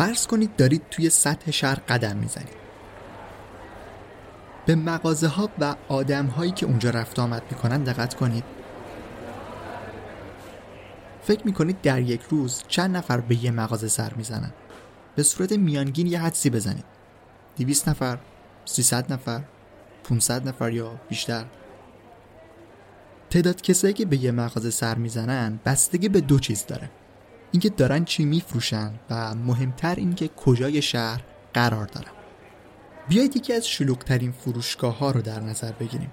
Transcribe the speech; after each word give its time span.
فرض 0.00 0.26
کنید 0.26 0.56
دارید 0.56 0.82
توی 0.90 1.10
سطح 1.10 1.50
شهر 1.50 1.74
قدم 1.74 2.16
می‌زنید. 2.16 2.54
به 4.66 4.74
مغازه 4.74 5.28
ها 5.28 5.50
و 5.58 5.74
آدم 5.88 6.26
هایی 6.26 6.52
که 6.52 6.66
اونجا 6.66 6.90
رفت 6.90 7.18
آمد 7.18 7.42
می‌کنن 7.50 7.84
دقت 7.84 8.14
کنید. 8.14 8.44
فکر 11.22 11.46
می‌کنید 11.46 11.80
در 11.82 12.00
یک 12.00 12.22
روز 12.22 12.62
چند 12.68 12.96
نفر 12.96 13.20
به 13.20 13.44
یه 13.44 13.50
مغازه 13.50 13.88
سر 13.88 14.14
می‌زنن. 14.14 14.52
به 15.16 15.22
صورت 15.22 15.52
میانگین 15.52 16.06
یه 16.06 16.20
حدسی 16.20 16.50
بزنید. 16.50 16.84
200 17.58 17.88
نفر 17.88 18.18
300 18.64 19.12
نفر 19.12 19.42
500 20.04 20.48
نفر 20.48 20.72
یا 20.72 21.00
بیشتر. 21.08 21.44
تعداد 23.30 23.62
کسایی 23.62 23.94
که 23.94 24.04
به 24.04 24.16
یه 24.16 24.30
مغازه 24.30 24.70
سر 24.70 24.94
می‌زنن 24.94 25.60
بستگی 25.64 26.08
به 26.08 26.20
دو 26.20 26.38
چیز 26.38 26.66
داره. 26.66 26.90
اینکه 27.52 27.68
دارن 27.68 28.04
چی 28.04 28.24
میفروشن 28.24 28.92
و 29.10 29.34
مهمتر 29.34 29.94
اینکه 29.94 30.28
کجای 30.28 30.82
شهر 30.82 31.20
قرار 31.54 31.86
دارن. 31.86 32.10
بیایید 33.08 33.36
یکی 33.36 33.52
از 33.52 33.68
شلوغترین 33.68 34.32
فروشگاه 34.32 34.98
ها 34.98 35.10
رو 35.10 35.22
در 35.22 35.40
نظر 35.40 35.72
بگیریم. 35.72 36.12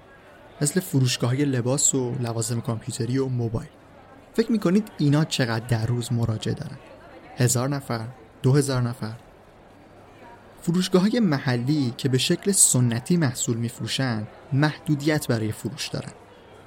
مثل 0.60 0.80
فروشگاه 0.80 1.30
های 1.30 1.44
لباس 1.44 1.94
و 1.94 2.14
لوازم 2.20 2.60
کامپیوتری 2.60 3.18
و 3.18 3.26
موبایل. 3.26 3.68
فکر 4.34 4.52
می‌کنید 4.52 4.88
اینا 4.98 5.24
چقدر 5.24 5.66
در 5.66 5.86
روز 5.86 6.12
مراجعه 6.12 6.54
دارن؟ 6.54 6.78
هزار 7.36 7.68
نفر؟ 7.68 8.08
دو 8.42 8.52
هزار 8.52 8.82
نفر؟ 8.82 9.14
فروشگاه 10.62 11.02
های 11.02 11.20
محلی 11.20 11.94
که 11.96 12.08
به 12.08 12.18
شکل 12.18 12.52
سنتی 12.52 13.16
محصول 13.16 13.56
میفروشن 13.56 14.26
محدودیت 14.52 15.28
برای 15.28 15.52
فروش 15.52 15.88
دارن. 15.88 16.12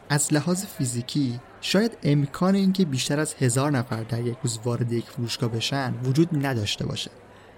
از 0.10 0.34
لحاظ 0.34 0.66
فیزیکی 0.66 1.40
شاید 1.62 1.98
امکان 2.04 2.56
اینکه 2.56 2.86
بیشتر 2.86 3.20
از 3.20 3.34
هزار 3.34 3.72
نفر 3.72 4.04
در 4.04 4.22
یک 4.22 4.38
روز 4.44 4.60
وارد 4.66 4.92
یک 4.92 5.06
فروشگاه 5.06 5.50
بشن 5.50 5.94
وجود 6.04 6.46
نداشته 6.46 6.86
باشه. 6.86 7.12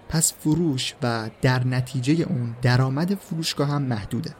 پس 0.08 0.32
فروش 0.32 0.94
و 1.02 1.30
در 1.42 1.66
نتیجه 1.66 2.26
اون 2.28 2.56
درآمد 2.62 3.14
فروشگاه 3.14 3.68
هم 3.68 3.82
محدوده. 3.82 4.34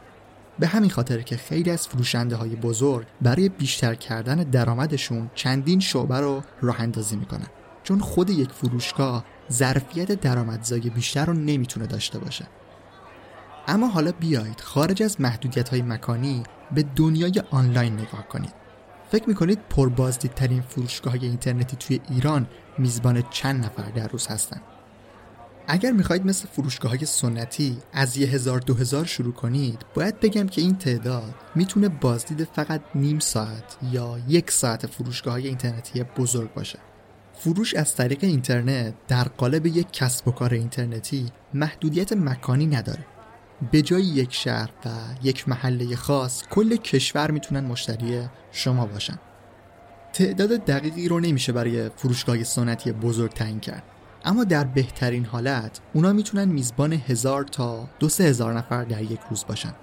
به 0.59 0.67
همین 0.67 0.89
خاطر 0.89 1.21
که 1.21 1.37
خیلی 1.37 1.71
از 1.71 1.87
فروشنده 1.87 2.35
های 2.35 2.55
بزرگ 2.55 3.07
برای 3.21 3.49
بیشتر 3.49 3.95
کردن 3.95 4.35
درآمدشون 4.35 5.29
چندین 5.35 5.79
شعبه 5.79 6.19
رو 6.19 6.41
راه 6.61 6.81
اندازی 6.81 7.15
می‌کنن. 7.15 7.47
چون 7.83 7.99
خود 7.99 8.29
یک 8.29 8.51
فروشگاه 8.51 9.25
ظرفیت 9.51 10.11
درآمدزایی 10.11 10.89
بیشتر 10.89 11.25
رو 11.25 11.33
نمی‌تونه 11.33 11.87
داشته 11.87 12.19
باشه. 12.19 12.45
اما 13.67 13.87
حالا 13.87 14.11
بیایید 14.11 14.59
خارج 14.59 15.03
از 15.03 15.21
محدودیت 15.21 15.69
های 15.69 15.81
مکانی 15.81 16.43
به 16.71 16.85
دنیای 16.95 17.43
آنلاین 17.51 17.93
نگاه 17.93 18.27
کنید 18.27 18.64
فکر 19.11 19.29
می‌کنید 19.29 19.59
پربازدیدترین 19.69 20.61
فروشگاه 20.61 21.13
های 21.13 21.27
اینترنتی 21.27 21.77
توی 21.77 21.99
ایران 22.09 22.47
میزبان 22.77 23.23
چند 23.29 23.65
نفر 23.65 23.91
در 23.91 24.07
روز 24.07 24.27
هستن؟ 24.27 24.61
اگر 25.67 25.91
می‌خواهید 25.91 26.25
مثل 26.25 26.47
فروشگاه 26.47 26.91
های 26.91 27.05
سنتی 27.05 27.77
از 27.93 28.17
یه 28.17 28.27
هزار 28.27 28.59
دو 28.59 28.73
هزار 28.73 29.05
شروع 29.05 29.33
کنید 29.33 29.85
باید 29.93 30.19
بگم 30.19 30.47
که 30.47 30.61
این 30.61 30.75
تعداد 30.75 31.35
می‌تونه 31.55 31.89
بازدید 31.89 32.47
فقط 32.53 32.81
نیم 32.95 33.19
ساعت 33.19 33.77
یا 33.91 34.17
یک 34.27 34.51
ساعت 34.51 34.87
فروشگاه 34.87 35.33
های 35.33 35.47
اینترنتی 35.47 36.03
بزرگ 36.03 36.53
باشه. 36.53 36.79
فروش 37.33 37.73
از 37.73 37.95
طریق 37.95 38.23
اینترنت 38.23 38.93
در 39.07 39.23
قالب 39.23 39.65
یک 39.65 39.91
کسب 39.91 40.27
و 40.27 40.31
کار 40.31 40.53
اینترنتی 40.53 41.31
محدودیت 41.53 42.13
مکانی 42.13 42.67
نداره. 42.67 43.05
به 43.71 43.81
جای 43.81 44.03
یک 44.03 44.33
شهر 44.33 44.69
و 44.85 44.89
یک 45.23 45.49
محله 45.49 45.95
خاص 45.95 46.43
کل 46.43 46.75
کشور 46.75 47.31
می‌تونن 47.31 47.65
مشتری 47.65 48.27
شما 48.51 48.85
باشن. 48.85 49.19
تعداد 50.13 50.49
دقیقی 50.49 51.07
رو 51.07 51.19
نمیشه 51.19 51.51
برای 51.51 51.89
فروشگاه 51.89 52.43
سنتی 52.43 52.91
بزرگ 52.91 53.31
تعیین 53.31 53.59
کرد. 53.59 53.83
اما 54.25 54.43
در 54.43 54.63
بهترین 54.63 55.25
حالت 55.25 55.79
اونا 55.93 56.13
می‌تونن 56.13 56.45
میزبان 56.45 56.93
هزار 56.93 57.43
تا 57.43 57.89
دو 57.99 58.09
سه 58.09 58.23
هزار 58.23 58.53
نفر 58.53 58.83
در 58.83 59.01
یک 59.01 59.19
روز 59.29 59.45
باشن. 59.47 59.73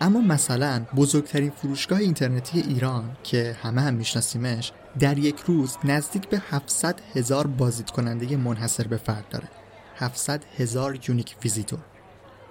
اما 0.00 0.20
مثلا 0.20 0.84
بزرگترین 0.96 1.50
فروشگاه 1.50 1.98
اینترنتی 1.98 2.60
ایران 2.60 3.16
که 3.22 3.56
همه 3.62 3.80
هم 3.80 3.94
میشناسیمش 3.94 4.72
در 4.98 5.18
یک 5.18 5.40
روز 5.46 5.76
نزدیک 5.84 6.28
به 6.28 6.42
700 6.50 7.00
هزار 7.14 7.46
بازدید 7.46 7.90
کننده 7.90 8.36
منحصر 8.36 8.86
به 8.86 8.96
فرد 8.96 9.28
داره. 9.30 9.48
700 9.96 10.44
هزار 10.58 10.98
unique 11.08 11.36
visitor. 11.44 11.78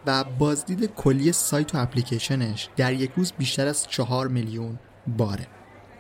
و 0.06 0.24
بازدید 0.24 0.86
کلی 0.86 1.32
سایت 1.32 1.76
و 1.76 1.78
اپلیکیشنش 1.78 2.70
در 2.78 2.94
یک 2.94 3.12
روز 3.16 3.34
بیشتر 3.38 3.68
از 3.68 3.88
4 3.88 4.28
میلیون 4.28 4.80
باره. 5.18 5.48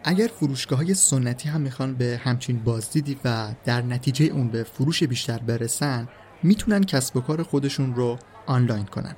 اگر 0.04 0.28
فروشگاه 0.28 0.80
های 0.80 0.94
سنتی 0.94 1.50
هم 1.50 1.62
می‌خوان 1.62 1.96
به 1.96 2.22
همچین 2.24 2.64
بازدیدی 2.64 3.18
و 3.26 3.48
در 3.66 3.82
نتیجه 3.82 4.26
اون 4.26 4.48
به 4.48 4.64
فروش 4.64 5.04
بیشتر 5.04 5.38
برسن 5.38 6.08
می‌تونن 6.44 6.84
کسب 6.84 7.18
و 7.18 7.22
کار 7.22 7.44
خودشون 7.44 7.96
رو 7.96 8.18
آنلاین 8.46 8.86
کنن. 8.86 9.16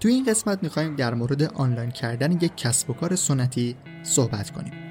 توی 0.00 0.12
این 0.12 0.24
قسمت 0.24 0.62
می‌خوایم 0.62 0.96
در 0.96 1.14
مورد 1.14 1.42
آنلاین 1.42 1.90
کردن 1.90 2.32
یک 2.32 2.56
کسب 2.56 2.90
و 2.90 2.92
کار 2.92 3.16
سنتی 3.16 3.76
صحبت 4.02 4.50
کنیم. 4.50 4.87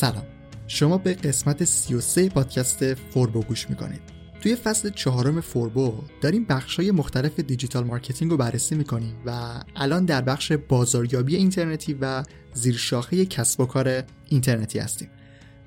سلام. 0.00 0.26
شما 0.66 0.98
به 0.98 1.14
قسمت 1.14 1.64
33 1.64 2.28
پادکست 2.28 2.94
فوربو 2.94 3.42
گوش 3.42 3.70
می‌کنید. 3.70 4.00
توی 4.40 4.56
فصل 4.56 4.90
چهارم 4.90 5.40
فوربو 5.40 6.02
داریم 6.20 6.44
بخشای 6.44 6.90
مختلف 6.90 7.40
digital 7.40 7.84
marketing 7.84 8.30
رو 8.30 8.36
بررسی 8.36 8.74
می‌کنیم 8.74 9.16
و 9.26 9.60
الان 9.76 10.04
در 10.04 10.22
بخش 10.22 10.52
بازاریابی 10.52 11.36
اینترنتی 11.36 11.96
و 12.00 12.22
زیرشاخه 12.54 13.26
کسب 13.26 13.60
و 13.60 13.66
کار 13.66 14.02
اینترنتی 14.28 14.78
هستیم. 14.78 15.08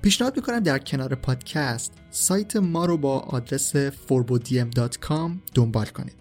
پیشنهاد 0.01 0.36
می‌کنم 0.36 0.59
در 0.59 0.79
کنار 0.79 1.15
پادکست 1.15 1.94
سایت 2.12 2.56
ما 2.56 2.86
رو 2.86 2.97
با 2.97 3.19
آدرس 3.19 3.75
furbodm.com 3.88 5.31
دنبال 5.53 5.86
کنید. 5.86 6.15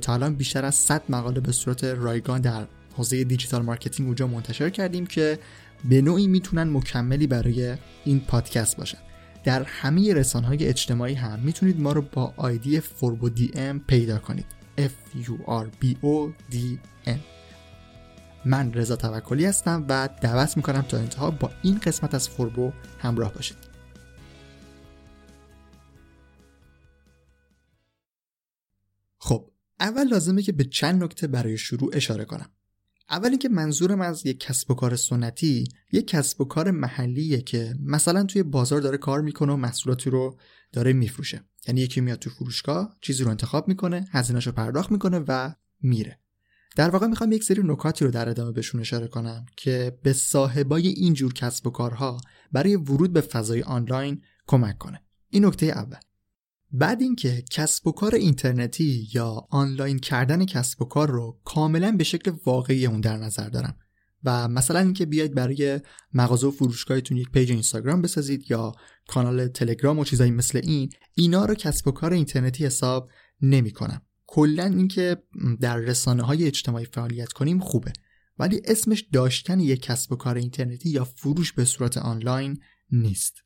تا 0.00 0.14
الان 0.14 0.34
بیشتر 0.34 0.64
از 0.64 0.74
100 0.74 1.02
مقاله 1.08 1.40
به 1.40 1.52
صورت 1.52 1.84
رایگان 1.84 2.40
در 2.40 2.66
حوزه 2.96 3.24
digital 3.24 3.62
marketing 3.62 4.08
اونجا 4.08 4.26
منتشر 4.26 4.70
کردیم 4.70 5.06
که 5.06 5.38
به 5.88 6.02
نوعی 6.02 6.26
می‌تونن 6.26 6.70
مکملی 6.70 7.26
برای 7.26 7.76
این 8.04 8.20
پادکست 8.20 8.76
باشن. 8.76 8.98
در 9.44 9.62
همه 9.62 10.14
رسانه 10.14 10.46
های 10.46 10.66
اجتماعی 10.66 11.14
هم 11.14 11.38
می‌تونید 11.38 11.80
ما 11.80 11.92
رو 11.92 12.02
با 12.02 12.34
آیدی 12.36 12.80
فوربو 12.80 13.28
دی 13.28 13.50
ام 13.54 13.80
پیدا 13.80 14.18
کنید. 14.18 14.46
F 14.78 15.18
U 15.24 15.32
R 15.46 15.84
B 15.84 15.94
O 16.02 16.32
D 16.52 16.56
M. 17.06 17.18
من 18.44 18.72
رضا 18.72 18.96
توکلی 18.96 19.44
هستم 19.44 19.86
و 19.88 20.08
دعوت 20.22 20.56
می‌کنم 20.56 20.82
تا 20.82 20.98
انتها 20.98 21.30
با 21.30 21.50
این 21.62 21.78
قسمت 21.78 22.14
از 22.14 22.28
فوربو 22.28 22.72
همراه 22.98 23.34
باشید. 23.34 23.56
خب 29.18 29.50
اول 29.80 30.08
لازمه 30.08 30.42
که 30.42 30.52
به 30.52 30.64
چند 30.64 31.04
نکته 31.04 31.26
برای 31.26 31.58
شروع 31.58 31.90
اشاره 31.92 32.24
کنم. 32.24 32.50
اول 33.10 33.28
اینکه 33.28 33.48
منظورم 33.48 34.00
از 34.00 34.26
یک 34.26 34.40
کسب 34.40 34.70
و 34.70 34.74
کار 34.74 34.96
سنتی 34.96 35.64
یک 35.92 36.06
کسب 36.06 36.40
و 36.40 36.44
کار 36.44 36.70
محلیه 36.70 37.42
که 37.42 37.74
مثلا 37.84 38.24
توی 38.24 38.42
بازار 38.42 38.80
داره 38.80 38.98
کار 38.98 39.20
می‌کنه 39.20 39.52
و 39.52 39.56
محصولاتی 39.56 40.10
رو 40.10 40.38
داره 40.72 40.92
میفروشه. 40.92 41.44
یعنی 41.68 41.80
یکی 41.80 42.00
میاد 42.00 42.18
تو 42.18 42.30
فروشگاه 42.30 42.96
چیزی 43.00 43.24
رو 43.24 43.30
انتخاب 43.30 43.68
می‌کنه 43.68 44.08
هزینهش 44.10 44.46
رو 44.46 44.52
پرداخت 44.52 44.92
می‌کنه 44.92 45.18
و 45.28 45.54
میره. 45.82 46.20
در 46.76 46.90
واقع 46.90 47.06
می‌خوام 47.06 47.32
یک 47.32 47.44
سری 47.44 47.62
نکاتی 47.64 48.04
رو 48.04 48.10
در 48.10 48.28
ادامه 48.28 48.52
بهشون 48.52 48.80
اشاره 48.80 49.06
کنم 49.06 49.46
که 49.56 49.98
به 50.02 50.12
صاحبای 50.12 50.88
این 50.88 51.14
جور 51.14 51.32
کسب 51.32 51.66
و 51.66 51.70
کارها 51.70 52.20
برای 52.52 52.76
ورود 52.76 53.12
به 53.12 53.20
فضای 53.20 53.62
آنلاین 53.62 54.22
کمک 54.46 54.78
کنه. 54.78 55.02
این 55.30 55.44
نکته 55.44 55.66
اول. 55.66 55.98
بعد 56.72 57.02
اینکه 57.02 57.44
کسب 57.50 57.86
و 57.86 57.92
کار 57.92 58.14
اینترنتی 58.14 59.08
یا 59.14 59.46
آنلاین 59.50 59.98
کردن 59.98 60.44
کسب 60.44 60.82
و 60.82 60.84
کار 60.84 61.10
رو 61.10 61.40
کاملا 61.44 61.92
به 61.92 62.04
شکل 62.04 62.32
واقعی 62.46 62.86
اون 62.86 63.00
در 63.00 63.16
نظر 63.16 63.48
دارم. 63.48 63.76
و 64.24 64.48
مثلا 64.48 64.78
اینکه 64.78 65.06
بیاید 65.06 65.34
برای 65.34 65.80
مغازه 66.14 66.46
و 66.46 66.50
فروشگاهتون 66.50 67.16
یک 67.16 67.30
page 67.30 67.50
اینستاگرام 67.50 68.02
بسازید 68.02 68.50
یا 68.50 68.72
کانال 69.08 69.48
تلگرام 69.48 69.98
و 69.98 70.04
چیزایی 70.04 70.30
مثل 70.30 70.60
این 70.64 70.90
اینا 71.14 71.44
رو 71.44 71.54
کسب 71.54 71.88
و 71.88 71.90
کار 71.90 72.12
اینترنتی 72.12 72.66
حساب 72.66 73.10
نمی 73.42 73.70
کنم. 73.70 74.02
کلا 74.26 74.64
اینکه 74.64 75.16
در 75.60 75.76
رسانه 75.76 76.22
های 76.22 76.46
اجتماعی 76.46 76.84
فعالیت 76.84 77.32
کنیم 77.32 77.60
خوبه. 77.60 77.92
ولی 78.38 78.62
اسمش 78.64 79.04
داشتن 79.12 79.60
یک 79.60 79.82
کسب 79.82 80.12
و 80.12 80.16
کار 80.16 80.36
اینترنتی 80.36 80.90
یا 80.90 81.04
فروش 81.04 81.52
به 81.52 81.64
صورت 81.64 81.98
آنلاین 81.98 82.60
نیست. 82.92 83.42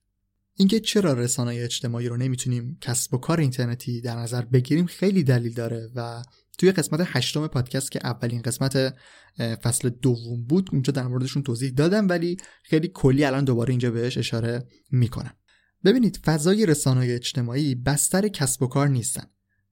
اینکه 0.57 0.81
چرا 0.81 1.13
رسانه 1.13 1.55
اجتماعی 1.55 2.09
رو 2.09 2.17
نمی‌تونیم 2.17 2.79
کسب 2.81 3.15
و 3.15 3.19
کار 3.19 3.41
اینترنتی 3.41 4.01
در 4.01 4.17
نظر 4.17 4.43
بگیریم 4.45 4.87
خیلی 4.87 5.23
دلیل 5.23 5.55
داره 5.55 5.91
و 5.95 6.23
توی 6.59 6.73
قسمت 6.73 7.01
هشتم 7.05 7.47
پادکست 7.47 7.93
که 7.93 8.01
اولین 8.05 8.43
قسمت 8.43 8.95
فصل 9.39 9.89
دوم 9.89 10.45
بود 10.45 10.71
اونجا 10.73 10.93
در 10.93 11.07
موردشون 11.07 11.43
توضیح 11.43 11.71
دادم 11.71 12.09
ولی 12.09 12.37
خیلی 12.63 12.89
کلی 12.95 13.25
الان 13.25 13.45
دوباره 13.45 13.71
اینجا 13.71 13.91
بهش 13.91 14.19
اشاره 14.19 14.67
می‌کنم. 14.91 15.35
ببینید 15.85 16.21
فضای 16.25 16.67
رسانه 16.67 17.07
اجتماعی 17.07 17.75
بستر 17.75 18.29
کسب 18.29 18.63
و 18.63 18.67
کار 18.67 18.89
نیستن 18.89 19.27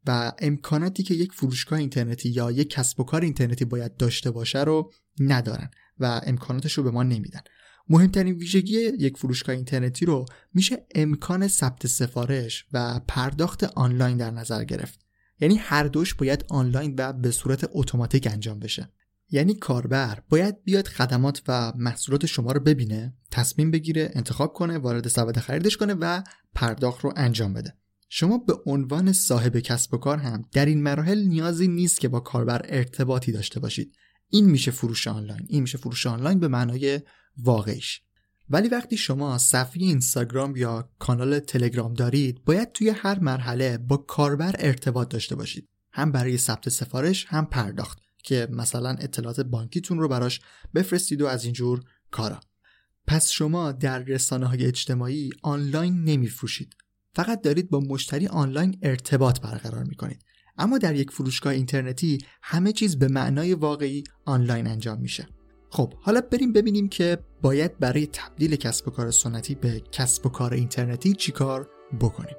و 0.07 0.33
امکاناتی 0.39 1.03
که 1.03 1.15
یک 1.15 1.33
فروشگاه 1.33 1.79
اینترنتی 1.79 2.29
یا 2.29 2.51
یک 2.51 2.71
کسب 2.71 3.01
و 3.01 3.05
کار 3.05 3.23
اینترنتی 3.23 3.65
باید 3.65 3.97
داشته 3.97 4.31
باشه 4.31 4.65
رو 4.65 4.93
ندارن 5.21 5.71
و 5.99 6.21
امکاناتش 6.27 6.73
رو 6.73 6.83
به 6.83 6.91
ما 6.91 7.03
نمیدن. 7.03 7.41
مهمترین 7.89 8.35
ویژگی 8.35 8.79
یک 8.79 9.17
فروشگاه 9.17 9.57
اینترنتی 9.57 10.07
رو 10.07 10.25
میشه 10.55 10.87
امکان 10.95 11.49
ثبت 11.49 11.87
سفارش 11.87 12.67
و 12.73 13.01
پرداخت 13.09 13.65
آنلاین 13.65 14.17
در 14.17 14.31
نظر 14.31 14.65
گرفت. 14.65 15.01
یعنی 15.41 15.57
هر 15.57 15.85
دوش 15.85 16.15
باید 16.15 16.45
آنلاین 16.49 16.95
و 16.99 17.13
به 17.13 17.31
صورت 17.31 17.71
اتوماتیک 17.73 18.27
انجام 18.27 18.59
بشه. 18.59 18.89
یعنی 19.31 19.55
کاربر 19.55 20.23
باید 20.29 20.65
بیاد 20.65 20.89
خدمات 20.89 21.43
و 21.49 21.73
محصولات 21.77 22.27
شما 22.27 22.53
رو 22.53 22.61
ببینه 22.61 23.15
تصمیم 23.31 23.71
بگیره 23.71 24.11
انتخاب 24.15 24.53
کنه 24.53 24.79
وارد 24.79 25.09
سبد 25.09 25.39
خریدش 25.39 25.77
کنه 25.77 25.95
و 25.95 26.23
پرداخت 26.55 27.05
رو 27.05 27.13
انجام 27.17 27.53
بده. 27.53 27.75
شما 28.09 28.39
به 28.39 28.55
عنوان 28.67 29.13
صاحب 29.13 29.59
کسب 29.59 29.95
و 29.95 29.97
کار 29.97 30.19
هم 30.19 30.43
در 30.53 30.67
این 30.67 30.83
مراحل 30.83 31.25
نیازی 31.25 31.69
نیست 31.69 32.01
که 32.01 32.09
با 32.09 32.21
کاربر 32.21 32.67
ارتباطی 32.69 33.33
داشته 33.33 33.61
باشید. 33.61 33.95
این 34.29 34.45
میشه 34.51 34.71
فروش 34.71 35.09
آنلاین. 35.09 35.47
این 35.49 35.63
میشه 35.63 35.79
فروش 35.79 36.07
آنلاین 36.07 36.41
به 36.41 36.49
معنای 36.49 37.01
واقعیش. 37.39 38.01
ولی 38.51 38.69
وقتی 38.69 38.97
شما 38.97 39.39
صفحه 39.39 39.83
اینستاگرام 39.83 40.57
یا 40.57 40.89
کانال 40.99 41.39
تلگرام 41.39 41.95
دارید 41.95 42.45
باید 42.45 42.73
توی 42.73 42.89
هر 42.89 43.19
مرحله 43.19 43.79
با 43.79 43.97
کاربر 43.97 44.55
ارتباط 44.59 45.09
داشته 45.09 45.35
باشید. 45.35 45.69
هم 45.93 46.13
برای 46.13 46.39
ثبت 46.39 46.69
سفارش 46.69 47.27
هم 47.29 47.47
پرداخت 47.47 47.99
که 48.25 48.49
مثلا 48.51 48.89
اطلاعات 48.89 49.41
بانکیتون 49.41 49.99
رو 49.99 50.09
براش 50.09 50.41
بفرستید 50.75 51.23
و 51.23 51.27
از 51.27 51.45
اینجور 51.45 51.83
کارا. 52.11 52.41
پس 53.07 53.31
شما 53.31 53.73
در 53.73 53.99
رسانه 53.99 54.47
های 54.47 54.67
اجتماعی 54.67 55.31
آنلاین 55.43 56.05
نمیفروشید. 56.05 56.77
فقط 57.15 57.43
دارید 57.43 57.71
با 57.71 57.81
مشتری 57.81 58.27
آنلاین 58.27 58.79
ارتباط 58.83 59.41
برقرار 59.41 59.85
می‌کنید. 59.85 60.25
اما 60.59 60.79
در 60.79 60.95
یک 60.95 61.11
فروشگاه 61.11 61.53
اینترنتی 61.53 62.19
همه 62.43 62.73
چیز 62.73 62.99
به 62.99 63.09
معنای 63.09 63.55
واقعی 63.55 64.05
آنلاین 64.25 64.67
انجام 64.67 65.01
میشه. 65.01 65.29
خب 65.75 65.93
حالا 66.01 66.21
بریم 66.21 66.53
ببینیم 66.53 66.89
که 66.89 67.19
باید 67.43 67.79
برای 67.79 68.07
تبدیل 68.07 68.57
کسب 68.57 68.89
و 68.89 68.91
کار 68.91 69.11
سنتی 69.11 69.55
به 69.55 69.83
کسب 69.93 70.27
و 70.27 70.29
کار 70.29 70.55
اینترنتی 70.55 71.13
چیکار 71.13 71.71
بکنیم. 72.01 72.37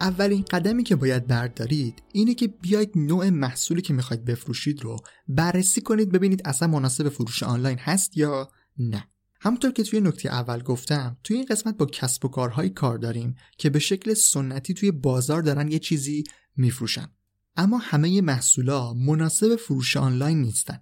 اولین 0.00 0.44
قدمی 0.50 0.82
که 0.82 0.96
باید 0.96 1.26
بردارید 1.26 2.02
اینه 2.12 2.34
که 2.34 2.48
بیاید 2.48 2.90
نوع 2.94 3.30
محصولی 3.30 3.82
که 3.82 3.94
می‌خواید 3.94 4.24
بفروشید 4.24 4.82
رو 4.82 4.96
بررسی 5.28 5.80
کنید 5.80 6.12
ببینید 6.12 6.42
اصلا 6.44 6.68
مناسب 6.68 7.08
فروش 7.08 7.42
آنلاین 7.42 7.78
هست 7.78 8.16
یا 8.16 8.48
نه. 8.78 9.08
همونطور 9.48 9.72
که 9.72 9.82
توی 9.82 10.00
نکته 10.00 10.28
اول 10.28 10.62
گفتم 10.62 11.16
توی 11.24 11.36
این 11.36 11.46
قسمت 11.46 11.76
با 11.76 11.86
کسب 11.86 12.24
و 12.24 12.28
کارهایی 12.28 12.70
کار 12.70 12.98
داریم 12.98 13.34
که 13.58 13.70
به 13.70 13.78
شکل 13.78 14.14
سنتی 14.14 14.74
توی 14.74 14.90
بازار 14.90 15.42
دارن 15.42 15.68
یه 15.70 15.78
چیزی 15.78 16.24
میفروشن. 16.56 17.08
اما 17.56 17.78
همه 17.78 18.20
محصولا 18.20 18.94
مناسب 18.94 19.56
فروش 19.56 19.96
آنلاین 19.96 20.40
نیستن. 20.40 20.80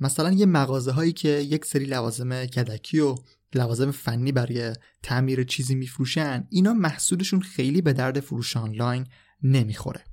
مثلا 0.00 0.32
یه 0.32 0.46
مغازه 0.46 0.92
هایی 0.92 1.12
که 1.12 1.28
یک 1.28 1.64
سری 1.64 1.84
لوازم 1.84 2.46
کدکی 2.46 3.00
و 3.00 3.14
لوازم 3.54 3.90
فنی 3.90 4.32
برای 4.32 4.72
تعمیر 5.02 5.44
چیزی 5.44 5.74
میفروشن 5.74 6.46
اینا 6.50 6.72
محصولشون 6.72 7.40
خیلی 7.40 7.82
به 7.82 7.92
درد 7.92 8.20
فروش 8.20 8.56
آنلاین 8.56 9.06
نمی‌خوره. 9.42 10.04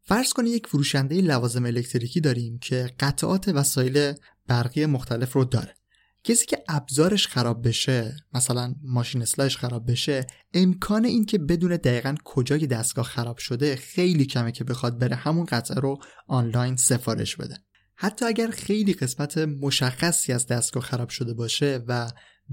فرض 0.00 0.32
کنید 0.32 0.52
یک 0.52 0.66
فروشنده 0.66 1.20
لوازم 1.20 1.64
الکتریکی 1.64 2.20
داریم 2.20 2.58
که 2.58 2.90
قطعات 3.00 3.48
وسایل 3.48 4.12
برقی 4.46 4.86
مختلف 4.86 5.32
رو 5.32 5.44
داره. 5.44 5.81
کسی 6.24 6.46
که 6.46 6.64
ابزارش 6.68 7.26
خراب 7.26 7.68
بشه 7.68 8.16
مثلا 8.34 8.74
ماشین 8.82 9.22
اصلاحش 9.22 9.56
خراب 9.56 9.90
بشه 9.90 10.26
امکان 10.54 11.04
این 11.04 11.26
که 11.26 11.38
بدون 11.38 11.76
دقیقا 11.76 12.14
کجای 12.24 12.66
دستگاه 12.66 13.04
خراب 13.04 13.38
شده 13.38 13.76
خیلی 13.76 14.26
کمه 14.26 14.52
که 14.52 14.64
بخواد 14.64 14.98
بره 14.98 15.16
همون 15.16 15.44
قطعه 15.44 15.80
رو 15.80 15.98
آنلاین 16.28 16.76
سفارش 16.76 17.36
بده. 17.36 17.58
حتی 17.94 18.24
اگر 18.24 18.50
خیلی 18.50 18.92
قسمت 18.92 19.38
مشخصی 19.38 20.32
از 20.32 20.46
دستگاه 20.46 20.82
خراب 20.82 21.08
شده 21.08 21.34
باشه 21.34 21.84
و 21.88 22.10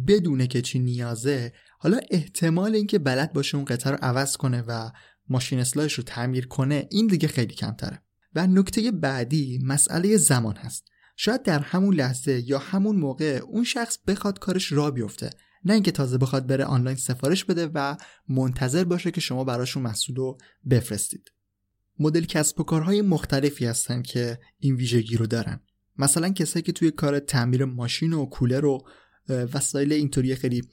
بدونه 0.08 0.48
که 0.48 0.62
چی 0.62 0.80
نیازه 0.80 1.54
حالا 1.80 2.00
احتمال 2.12 2.76
اینکه 2.76 3.00
بلد 3.00 3.34
باشه 3.34 3.56
اون 3.56 3.66
قطعه 3.66 3.92
رو 3.92 3.98
عوض 4.02 4.38
کنه 4.38 4.62
و 4.68 4.92
ماشین 5.30 5.60
اصلاحش 5.60 5.94
رو 5.94 6.04
تعمیر 6.04 6.48
کنه 6.48 6.88
این 6.92 7.08
دیگه 7.08 7.28
خیلی 7.28 7.54
کمتره. 7.54 8.02
و 8.36 8.48
نکته 8.48 8.92
بعدی 8.92 9.60
مسئله 9.64 10.18
زمان 10.18 10.56
هست. 10.56 10.86
شاید 11.22 11.44
در 11.44 11.60
همون 11.60 11.96
لحظه 11.96 12.44
یا 12.46 12.60
همون 12.60 12.96
موقع 12.96 13.42
اون 13.48 13.64
شخص 13.64 13.98
بخواد 14.08 14.40
کارش 14.40 14.72
را 14.72 14.92
بیفته. 14.92 15.30
نه 15.66 15.74
اینکه 15.74 15.92
تازه 15.92 16.18
بخواد 16.18 16.48
بره 16.48 16.66
آنلاین 16.66 16.98
سفارش 16.98 17.46
بده 17.46 17.68
و 17.74 17.96
منتظر 18.30 18.84
باشه 18.84 19.12
که 19.12 19.22
شما 19.22 19.44
براشون 19.44 19.84
محصول 19.84 20.16
رو 20.16 20.38
بفرستید. 20.70 21.32
مدل 22.00 22.26
کسب 22.26 22.60
و 22.60 22.64
کارهای 22.64 23.02
مختلفی 23.02 23.66
هستن 23.66 24.02
که 24.02 24.40
این 24.60 24.76
ویژگی 24.76 25.18
رو 25.18 25.28
دارن. 25.28 25.60
مثلا 25.98 26.30
کسایی 26.30 26.64
که 26.64 26.72
توی 26.72 26.92
کار 26.92 27.20
تعمیر 27.20 27.66
ماشین 27.66 28.14
و 28.14 28.26
کولر 28.26 28.66
و 28.66 28.88
وسایل 29.30 29.94
اینطوری 29.94 30.36
خیلی 30.36 30.64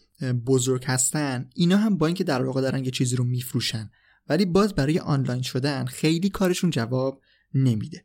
بزرگ 0.46 0.84
هستن 0.84 1.50
اینا 1.54 1.76
هم 1.76 1.98
با 1.98 2.06
اینکه 2.06 2.24
در 2.24 2.42
واقع 2.42 2.60
دارن 2.60 2.84
یه 2.84 2.90
چیزی 2.90 3.16
رو 3.16 3.24
میفروشن 3.24 3.90
ولی 4.28 4.44
باز 4.44 4.74
برای 4.74 4.98
آنلاین 4.98 5.42
شدن 5.42 5.84
خیلی 5.84 6.30
کارشون 6.30 6.70
جواب 6.70 7.22
نمیده. 7.54 8.04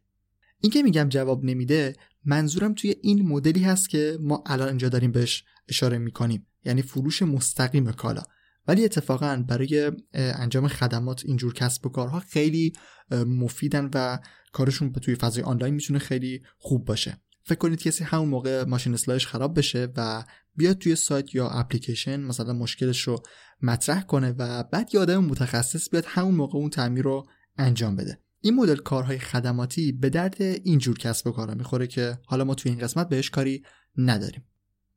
این 0.61 0.71
که 0.71 0.83
میگم 0.83 1.09
جواب 1.09 1.43
نمیده 1.45 1.95
منظورم 2.25 2.73
توی 2.73 2.95
این 3.01 3.27
مدلی 3.27 3.63
هست 3.63 3.89
که 3.89 4.17
ما 4.21 4.43
الان 4.45 4.67
اینجا 4.67 4.89
داریم 4.89 5.11
بهش 5.11 5.43
اشاره 5.67 5.97
می‌کنیم. 5.97 6.47
یعنی 6.65 6.81
فروش 6.81 7.21
مستقیم 7.21 7.91
کالا. 7.91 8.21
ولی 8.67 8.85
اتفاقا 8.85 9.45
برای 9.47 9.91
انجام 10.13 10.67
خدمات 10.67 11.21
اینجور 11.25 11.53
کسب 11.53 11.85
و 11.85 11.89
کارها 11.89 12.19
خیلی 12.19 12.73
مفیدن 13.11 13.89
و 13.93 14.19
کارشون 14.51 14.93
توی 14.93 15.15
فضای 15.15 15.43
آنلاین 15.43 15.73
می‌تونه 15.73 15.99
خیلی 15.99 16.41
خوب 16.57 16.85
باشه. 16.85 17.17
فکر 17.43 17.57
کنید 17.57 17.81
کسی 17.81 18.03
همون 18.03 18.29
موقع 18.29 18.63
ماشین 18.63 18.93
اصلاحش 18.93 19.27
خراب 19.27 19.57
بشه 19.57 19.87
و 19.97 20.23
بیاد 20.55 20.77
توی 20.77 20.95
سایت 20.95 21.35
یا 21.35 21.49
اپلیکیشن 21.49 22.19
مثلا 22.19 22.53
مشکلش 22.53 23.01
رو 23.01 23.23
مطرح 23.61 24.01
کنه 24.01 24.35
و 24.37 24.63
بعد 24.63 24.89
یه 24.95 24.99
آدم 24.99 25.25
متخصص 25.25 25.89
بیاد 25.89 26.05
همون 26.07 26.35
موقع 26.35 26.59
اون 26.59 26.69
تعمیر 26.69 27.03
رو 27.03 27.27
انجام 27.57 27.95
بده. 27.95 28.19
این 28.41 28.55
مدل 28.55 28.75
کارهای 28.75 29.19
خدماتی 29.19 29.91
به 29.91 30.09
درد 30.09 30.41
اینجور 30.41 30.97
کسب 30.97 31.27
و 31.27 31.31
کارا 31.31 31.53
می‌خوره 31.53 31.87
که 31.87 32.19
حالا 32.25 32.43
ما 32.43 32.55
توی 32.55 32.71
این 32.71 32.81
قسمت 32.81 33.09
بهش 33.09 33.29
کاری 33.29 33.63
نداریم. 33.97 34.43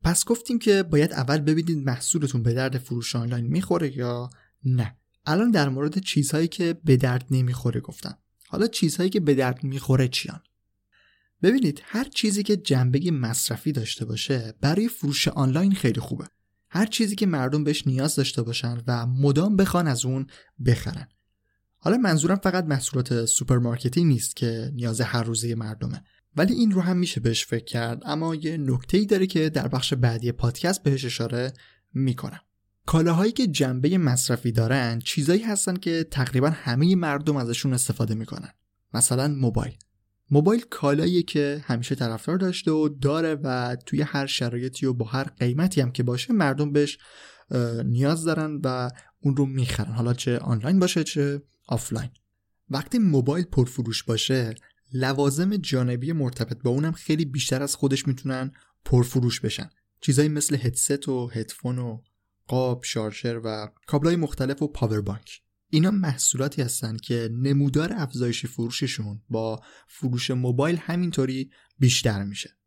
پس 0.03 0.25
گفتیم 0.25 0.59
که 0.59 0.83
باید 0.83 1.13
اول 1.13 1.37
ببینید 1.37 1.85
محصولتون 1.85 2.43
به 2.43 2.53
درد 2.53 2.77
فروش 2.77 3.15
آنلاین 3.15 3.47
می‌خوره 3.47 3.97
یا 3.97 4.29
نه. 4.65 4.97
الان 5.25 5.51
در 5.51 5.69
مورد 5.69 5.99
چیزهایی 5.99 6.47
که 6.47 6.75
به 6.83 6.97
درد 6.97 7.25
نمی‌خوره 7.31 7.81
گفتم. 7.81 8.17
حالا 8.47 8.67
چیزهایی 8.67 9.09
که 9.09 9.19
به 9.19 9.33
درد 9.33 9.63
می‌خوره 9.63 10.07
چیان؟ 10.07 10.39
ببینید 11.43 11.81
هر 11.83 12.03
چیزی 12.03 12.43
که 12.43 12.57
جنبه 12.57 13.11
مصرفی 13.11 13.71
داشته 13.71 14.05
باشه 14.05 14.53
برای 14.61 14.87
فروش 14.87 15.27
آنلاین 15.27 15.75
خیلی 15.75 15.99
خوبه. 15.99 16.25
هر 16.69 16.85
چیزی 16.85 17.15
که 17.15 17.25
مردم 17.25 17.63
بهش 17.63 17.87
نیاز 17.87 18.15
داشته 18.15 18.41
باشن 18.41 18.81
و 18.87 19.05
مدام 19.05 19.55
بخوان 19.55 19.87
از 19.87 20.05
اون 20.05 20.27
بخرن. 20.65 21.07
حالا 21.85 21.97
منظورم 21.97 22.35
فقط 22.35 22.65
محصولات 22.65 23.25
سوپرمارکتی 23.25 24.03
نیست 24.03 24.35
که 24.35 24.71
نیاز 24.73 25.01
هر 25.01 25.23
روزه 25.23 25.55
مردمه. 25.55 26.03
ولی 26.35 26.53
این 26.53 26.71
رو 26.71 26.81
هم 26.81 26.97
میشه 26.97 27.21
بهش 27.21 27.45
فکر 27.45 27.63
کرد 27.63 28.01
اما 28.05 28.35
یه 28.35 28.57
نکته 28.57 28.97
ای 28.97 29.05
داره 29.05 29.27
که 29.27 29.49
در 29.49 29.67
بخش 29.67 29.93
بعدی 29.93 30.31
پادکست 30.31 30.83
بهش 30.83 31.05
اشاره 31.05 31.53
می‌کنم. 31.93 32.39
کالاهایی 32.85 33.31
که 33.31 33.47
جنبه 33.47 33.97
مصرفی 33.97 34.51
دارن 34.51 34.99
چیزایی 34.99 35.41
هستن 35.41 35.75
که 35.75 36.07
تقریبا 36.11 36.49
همه 36.49 36.95
مردم 36.95 37.35
ازشون 37.35 37.73
استفاده 37.73 38.15
می‌کنن. 38.15 38.51
مثلا 38.93 39.27
موبایل. 39.27 39.73
موبایل 40.31 40.61
کالایی 40.69 41.23
که 41.23 41.63
همیشه 41.63 41.95
طرفدار 41.95 42.37
داشته 42.37 42.71
و 42.71 42.89
داره 42.89 43.35
و 43.43 43.75
توی 43.85 44.01
هر 44.01 44.25
شرایطی 44.25 44.85
و 44.85 44.93
با 44.93 45.05
هر 45.05 45.23
قیمتی 45.23 45.81
هم 45.81 45.91
که 45.91 46.03
باشه 46.03 46.33
مردم 46.33 46.71
بهش 46.71 46.97
نیاز 47.85 48.23
دارن 48.23 48.61
و 48.63 48.89
اون 49.25 49.35
رو 49.35 49.45
می‌خرن. 49.45 49.91
حالا 49.91 50.13
چه 50.13 50.37
آنلاین 50.37 50.79
باشه 50.79 51.03
چه 51.03 51.41
آفلاین. 51.67 52.09
وقتی 52.69 52.99
موبایل 52.99 53.45
پرفروش 53.45 54.03
باشه 54.03 54.55
لوازم 54.93 55.57
جانبی 55.57 56.11
مرتبط 56.11 56.61
با 56.63 56.71
اونم 56.71 56.91
خیلی 56.91 57.25
بیشتر 57.25 57.63
از 57.63 57.75
خودش 57.75 58.07
می‌تونن 58.07 58.51
پرفروش 58.85 59.39
بشن. 59.39 59.69
چیزایی 60.01 60.29
مثل 60.29 60.55
هدست 60.55 61.09
و 61.09 61.27
هدفون 61.27 61.79
و 61.79 62.01
قاب 62.47 62.83
شارژر 62.83 63.41
و 63.43 63.69
کابلای 63.87 64.15
مختلف 64.15 64.61
و 64.61 64.67
پاور 64.67 65.01
بانک 65.01 65.41
اینا 65.69 65.91
محصولاتی 65.91 66.61
هستن 66.61 66.97
که 66.97 67.29
نمودار 67.31 67.93
افزایش 67.93 68.45
فروششون 68.45 69.21
با 69.29 69.61
فروش 69.87 70.31
موبایل 70.31 70.77
همینطوری 70.81 71.49
بیشتر 71.79 72.23
میشه. 72.23 72.57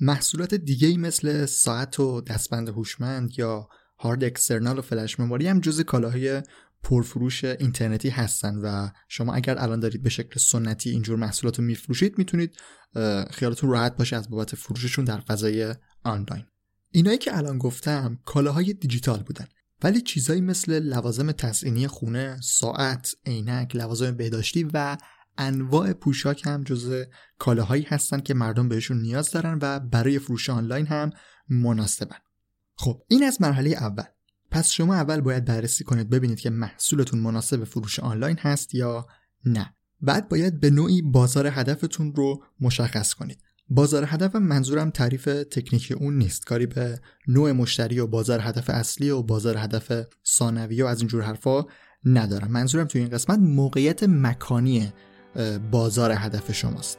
محصولات 0.00 0.54
دیگه 0.54 0.96
مثل 0.96 1.46
ساعت 1.46 2.00
و 2.00 2.20
دستبند 2.20 2.68
هوشمند 2.68 3.38
یا 3.38 3.68
هارد 4.02 4.24
اکسترنال 4.24 4.78
و 4.78 4.82
فلش 4.82 5.20
مموری 5.20 5.48
هم 5.48 5.60
جز 5.60 5.80
کالاهای 5.80 6.42
پرفروش 6.82 7.44
اینترنتی 7.44 8.08
هستن 8.08 8.56
و 8.56 8.88
شما 9.08 9.34
اگر 9.34 9.58
الان 9.58 9.80
دارید 9.80 10.02
به 10.02 10.10
شکل 10.10 10.40
سنتی 10.40 10.90
اینجور 10.90 11.16
محصولات 11.16 11.58
رو 11.58 11.64
میفروشید 11.64 12.18
می‌تونید 12.18 12.56
خیالتون 13.30 13.70
راحت 13.70 13.96
باشه 13.96 14.16
از 14.16 14.30
بابت 14.30 14.54
فروششون 14.54 15.04
در 15.04 15.20
فضای 15.20 15.74
آنلاین 16.04 16.44
اینایی 16.90 17.18
که 17.18 17.36
الان 17.36 17.58
گفتم 17.58 18.18
کالاهای 18.24 18.72
دیجیتال 18.72 19.22
بودن 19.22 19.46
ولی 19.82 20.00
چیزایی 20.00 20.40
مثل 20.40 20.78
لوازم 20.78 21.32
تزئینی 21.32 21.86
خونه، 21.86 22.40
ساعت، 22.42 23.14
عینک، 23.26 23.76
لوازم 23.76 24.10
بهداشتی 24.10 24.70
و 24.74 24.96
انواع 25.38 25.92
پوشاک 25.92 26.46
هم 26.46 26.64
جزء 26.64 27.04
کالاهایی 27.38 27.86
هستن 27.88 28.20
که 28.20 28.34
مردم 28.34 28.68
بهشون 28.68 29.00
نیاز 29.00 29.30
دارن 29.30 29.58
و 29.62 29.80
برای 29.80 30.18
فروش 30.18 30.50
آنلاین 30.50 30.86
هم 30.86 31.10
مناسبن. 31.48 32.16
خب 32.76 33.02
این 33.08 33.24
از 33.24 33.42
مرحله 33.42 33.70
اول. 33.70 34.04
پس 34.50 34.70
شما 34.70 34.94
اول 34.94 35.20
باید 35.20 35.44
بررسی 35.44 35.84
کنید 35.84 36.10
ببینید 36.10 36.40
که 36.40 36.50
محصولتون 36.50 37.20
مناسب 37.20 37.64
فروش 37.64 38.00
آنلاین 38.00 38.36
هست 38.38 38.74
یا 38.74 39.06
نه. 39.44 39.74
بعد 40.00 40.28
باید 40.28 40.60
به 40.60 40.70
نوعی 40.70 41.02
بازار 41.02 41.46
هدفتون 41.46 42.14
رو 42.14 42.44
مشخص 42.60 43.14
کنید. 43.14 43.38
بازار 43.68 44.04
هدف 44.08 44.36
منظورم 44.36 44.90
تعریف 44.90 45.24
تکنیکی 45.24 45.94
اون 45.94 46.18
نیست 46.18 46.46
کاری 46.46 46.66
به 46.66 47.00
نوع 47.28 47.52
مشتری 47.52 48.00
و 48.00 48.06
بازار 48.06 48.40
هدف 48.40 48.70
اصلی 48.70 49.10
و 49.10 49.22
بازار 49.22 49.56
هدف 49.56 49.92
ثانویه 50.26 50.84
و 50.84 50.86
از 50.86 50.98
اینجور 50.98 51.22
حرفا 51.22 51.66
ندارم 52.04 52.50
منظورم 52.50 52.86
توی 52.86 53.00
این 53.00 53.10
قسمت 53.10 53.38
موقعیت 53.38 54.02
مکانی 54.02 54.92
بازار 55.70 56.12
هدف 56.12 56.52
شماست 56.52 56.98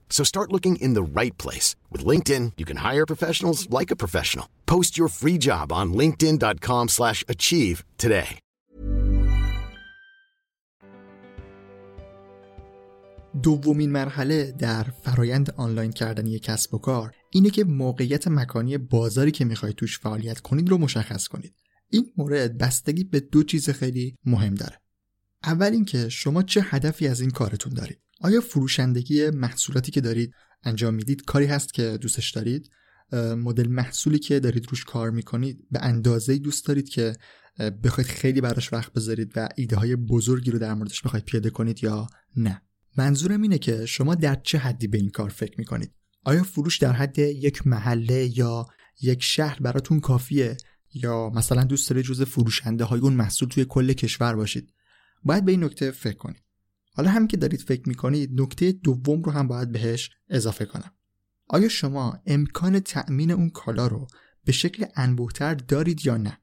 So 0.17 0.23
start 0.33 0.47
looking 0.55 0.75
in 0.85 0.91
the 0.97 1.07
right 1.19 1.35
place. 1.43 1.67
With 1.91 2.05
LinkedIn, 2.11 2.45
you 2.59 2.65
can 2.71 2.79
hire 2.89 3.05
professionals 3.13 3.59
like 3.77 3.91
a 3.91 4.01
professional. 4.03 4.45
Post 4.73 4.91
your 4.99 5.09
free 5.21 5.39
job 5.47 5.67
on 5.79 5.87
linkedin.com 6.01 6.83
slash 6.97 7.19
achieve 7.33 7.77
today. 7.97 8.39
دومین 13.43 13.91
مرحله 13.91 14.51
در 14.51 14.83
فرایند 14.83 15.53
آنلاین 15.57 15.91
کردن 15.91 16.27
یک 16.27 16.43
کسب 16.43 16.73
و 16.73 16.77
کار 16.77 17.15
اینه 17.31 17.49
که 17.49 17.63
موقعیت 17.63 18.27
مکانی 18.27 18.77
بازاری 18.77 19.31
که 19.31 19.45
می‌خواید 19.45 19.75
توش 19.75 19.99
فعالیت 19.99 20.39
کنید 20.39 20.69
رو 20.69 20.77
مشخص 20.77 21.27
کنید. 21.27 21.53
این 21.89 22.05
مورد 22.17 22.57
بستگی 22.57 23.03
به 23.03 23.19
دو 23.19 23.43
چیز 23.43 23.69
خیلی 23.69 24.15
مهم 24.25 24.55
داره. 24.55 24.81
اول 25.43 25.71
اینکه 25.71 26.09
شما 26.09 26.43
چه 26.43 26.61
هدفی 26.61 27.07
از 27.07 27.21
این 27.21 27.29
کارتون 27.29 27.73
دارید. 27.73 27.99
آیا 28.21 28.41
فروشندگی 28.41 29.29
محصولاتی 29.29 29.91
که 29.91 30.01
دارید 30.01 30.33
انجام 30.63 30.93
می‌دید 30.93 31.25
کاری 31.25 31.45
هست 31.45 31.73
که 31.73 31.97
دوستش 32.01 32.31
دارید؟ 32.31 32.71
مدل 33.13 33.67
محصولی 33.67 34.19
که 34.19 34.39
دارید 34.39 34.67
روش 34.69 34.83
کار 34.83 35.09
می‌کنید 35.09 35.67
به 35.71 35.79
اندازه 35.81 36.37
دوست 36.37 36.67
دارید 36.67 36.89
که 36.89 37.15
بخواید 37.83 38.07
خیلی 38.07 38.41
براش 38.41 38.73
وقت 38.73 38.93
بذارید 38.93 39.31
و 39.35 39.49
ایده 39.55 39.75
های 39.75 39.95
بزرگی 39.95 40.51
رو 40.51 40.59
در 40.59 40.73
موردش 40.73 41.01
بخواید 41.01 41.25
پیاده 41.25 41.49
کنید 41.49 41.83
یا 41.83 42.07
نه؟ 42.35 42.61
منظورم 42.97 43.41
اینه 43.41 43.57
که 43.57 43.85
شما 43.85 44.15
در 44.15 44.35
چه 44.35 44.57
حدی 44.57 44.87
به 44.87 44.97
این 44.97 45.09
کار 45.09 45.29
فکر 45.29 45.55
می‌کنید؟ 45.57 45.91
آیا 46.23 46.43
فروش 46.43 46.77
در 46.77 46.91
حد 46.91 47.19
یک 47.19 47.67
محله 47.67 48.37
یا 48.37 48.67
یک 49.01 49.23
شهر 49.23 49.59
براتون 49.59 49.99
کافیه؟ 49.99 50.57
یا 50.93 51.29
مثلا 51.29 51.63
دوست 51.63 51.89
دارید 51.89 52.05
جز 52.05 52.21
فروشنده 52.21 52.83
های 52.83 52.99
اون 52.99 53.13
محصول 53.13 53.49
توی 53.49 53.65
کل 53.69 53.93
کشور 53.93 54.35
باشید؟ 54.35 54.73
باید 55.23 55.45
به 55.45 55.51
این 55.51 55.63
نکته 55.63 55.91
فکر 55.91 56.17
کنید. 56.17 56.50
حالا 56.93 57.11
هم 57.11 57.27
که 57.27 57.37
دارید 57.37 57.61
فکر 57.61 57.89
می‌کنید 57.89 58.41
نکته 58.41 58.71
دوم 58.71 59.21
رو 59.21 59.31
هم 59.31 59.47
باید 59.47 59.71
بهش 59.71 60.09
اضافه 60.29 60.65
کنم. 60.65 60.91
آیا 61.47 61.67
شما 61.67 62.19
امکان 62.25 62.79
تأمین 62.79 63.31
اون 63.31 63.49
کالا 63.49 63.87
رو 63.87 64.07
به 64.45 64.51
شکل 64.51 64.85
انبوهتر 64.95 65.53
دارید 65.55 66.05
یا 66.05 66.17
نه؟ 66.17 66.37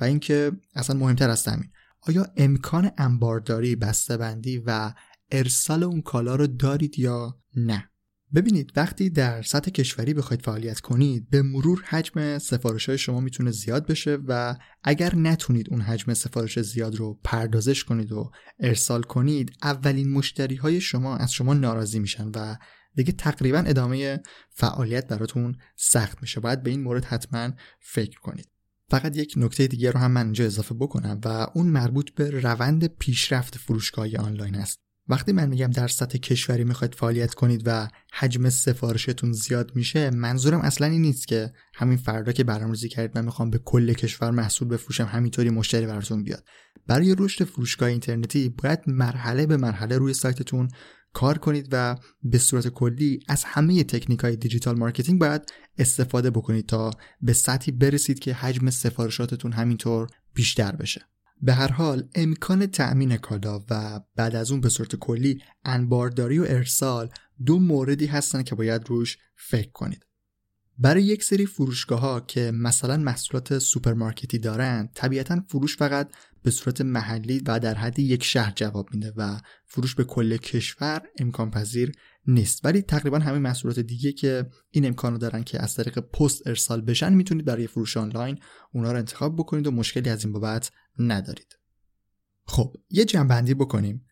و 0.00 0.04
اینکه 0.04 0.52
اصلا 0.74 0.96
مهمتر 0.96 1.30
از 1.30 1.44
تأمین 1.44 1.70
آیا 2.00 2.26
امکان 2.36 2.90
انبارداری 2.98 3.76
بسته‌بندی 3.76 4.58
و 4.66 4.92
ارسال 5.30 5.82
اون 5.82 6.02
کالا 6.02 6.36
رو 6.36 6.46
دارید 6.46 6.98
یا 6.98 7.40
نه؟ 7.56 7.90
ببینید 8.34 8.72
وقتی 8.76 9.10
در 9.10 9.42
سطح 9.42 9.70
کشوری 9.70 10.14
بخواید 10.14 10.42
فعالیت 10.42 10.80
کنید 10.80 11.30
به 11.30 11.42
مرور 11.42 11.82
حجم 11.86 12.38
سفارش 12.38 12.88
های 12.88 12.98
شما 12.98 13.20
می‌تونه 13.20 13.50
زیاد 13.50 13.86
بشه 13.86 14.18
و 14.26 14.56
اگر 14.82 15.14
نتونید 15.14 15.66
اون 15.70 15.80
حجم 15.80 16.14
سفارش 16.14 16.60
زیاد 16.60 16.96
رو 16.96 17.20
پردازش 17.24 17.84
کنید 17.84 18.12
و 18.12 18.30
ارسال 18.60 19.02
کنید 19.02 19.52
اولین 19.62 20.12
مشتری 20.12 20.56
های 20.56 20.80
شما 20.80 21.16
از 21.16 21.32
شما 21.32 21.54
ناراضی 21.54 21.98
میشن 21.98 22.28
و 22.34 22.56
دیگه 22.94 23.12
تقریبا 23.12 23.58
ادامه 23.58 24.20
فعالیت 24.50 25.08
براتون 25.08 25.56
سخت 25.76 26.22
میشه. 26.22 26.40
باید 26.40 26.62
به 26.62 26.70
این 26.70 26.82
مورد 26.82 27.04
حتما 27.04 27.50
فکر 27.80 28.20
کنید. 28.20 28.48
فقط 28.90 29.16
یک 29.16 29.34
نکته 29.36 29.66
دیگه 29.66 29.90
رو 29.90 30.00
هم 30.00 30.10
من 30.10 30.24
اینجا 30.24 30.44
اضافه 30.44 30.74
بکنم 30.74 31.20
و 31.24 31.46
اون 31.54 31.66
مربوط 31.66 32.10
به 32.10 32.30
روند 32.30 32.86
پیشرفت 32.86 33.58
فروشگاه 33.58 34.16
آنلاین 34.16 34.54
است. 34.54 34.87
وقتی 35.08 35.32
من 35.32 35.48
میگم 35.48 35.70
در 35.70 35.88
سطح 35.88 36.18
کشوری 36.18 36.64
می‌خواید 36.64 36.94
فعالیت 36.94 37.34
کنید 37.34 37.62
و 37.66 37.88
حجم 38.12 38.48
سفارشتون 38.48 39.32
زیاد 39.32 39.72
میشه 39.74 40.10
منظورم 40.10 40.60
اصلا 40.60 40.86
این 40.86 41.02
نیست 41.02 41.28
که 41.28 41.52
همین 41.74 41.96
فردا 41.96 42.32
که 42.32 42.44
برنامه‌ریزی 42.44 42.88
کردید 42.88 43.18
من 43.18 43.24
می‌خوام 43.24 43.50
به 43.50 43.58
کل 43.58 43.92
کشور 43.92 44.30
محصول 44.30 44.68
بفروشم 44.68 45.04
همینطوری 45.04 45.50
مشتری 45.50 45.86
براتون 45.86 46.22
بیاد. 46.22 46.44
برای 46.86 47.14
رشد 47.18 47.44
فروشگاه 47.44 47.88
اینترنتی 47.88 48.48
باید 48.48 48.80
مرحله 48.86 49.46
به 49.46 49.56
مرحله 49.56 49.98
روی 49.98 50.14
سایتتون 50.14 50.68
کار 51.12 51.38
کنید 51.38 51.68
و 51.72 51.96
به 52.22 52.38
صورت 52.38 52.68
کلی 52.68 53.20
از 53.28 53.44
همه 53.44 53.84
تکنیک 53.84 54.20
های 54.20 54.36
digital 54.36 54.78
marketing 54.78 55.20
باید 55.20 55.42
استفاده 55.78 56.30
بکنید 56.30 56.66
تا 56.66 56.90
به 57.20 57.32
سطحی 57.32 57.72
برسید 57.72 58.18
که 58.18 58.34
حجم 58.34 58.70
سفارشاتتون 58.70 59.52
همینطور 59.52 60.06
بیشتر 60.34 60.76
بشه. 60.76 61.00
به 61.42 61.54
هر 61.54 61.72
حال 61.72 62.08
امکان 62.14 62.66
تأمین 62.66 63.16
کالا 63.16 63.64
و 63.70 64.00
بعد 64.16 64.36
از 64.36 64.50
اون 64.50 64.60
به 64.60 64.68
صورت 64.68 64.96
کلی 64.96 65.42
انبارداری 65.64 66.38
و 66.38 66.44
ارسال 66.48 67.10
دو 67.46 67.58
موردی 67.58 68.06
هستن 68.06 68.42
که 68.42 68.54
باید 68.54 68.88
روش 68.88 69.18
فکر 69.36 69.70
کنید. 69.70 70.07
برای 70.78 71.02
یک 71.02 71.24
سری 71.24 71.46
فروشگاه 71.46 72.00
ها 72.00 72.20
که 72.20 72.52
مثلا 72.54 72.96
محصولات 72.96 73.58
سوپرمارکتی 73.58 74.38
دارن 74.38 74.88
طبیعتا 74.94 75.40
فروش 75.48 75.76
فقط 75.76 76.10
به 76.42 76.50
صورت 76.50 76.80
محلی 76.80 77.42
و 77.46 77.60
در 77.60 77.74
حد 77.74 77.98
یک 77.98 78.24
شهر 78.24 78.52
جواب 78.56 78.88
میده 78.94 79.12
و 79.16 79.40
فروش 79.66 79.94
به 79.94 80.04
کل 80.04 80.36
کشور 80.36 81.02
امکان 81.18 81.50
پذیر 81.50 81.92
نیست. 82.26 82.64
ولی 82.64 82.82
تقریبا 82.82 83.18
همه 83.18 83.38
محصولات 83.38 83.78
دیگه 83.78 84.12
که 84.12 84.46
این 84.70 84.86
امکان 84.86 85.12
رو 85.12 85.18
دارن 85.18 85.42
که 85.42 85.62
از 85.62 85.74
طریق 85.74 85.98
پست 85.98 86.46
ارسال 86.46 86.80
بشن 86.80 87.14
می‌تونید 87.14 87.44
برای 87.44 87.66
فروش 87.66 87.96
آنلاین 87.96 88.38
اونا 88.72 88.92
رو 88.92 88.98
انتخاب 88.98 89.36
بکنید 89.36 89.66
و 89.66 89.70
مشکلی 89.70 90.10
از 90.10 90.24
این 90.24 90.32
بابت 90.32 90.70
ندارید. 90.98 91.58
خب 92.44 92.76
یه 92.90 93.04
جنبندی 93.04 93.54
بکنیم. 93.54 94.06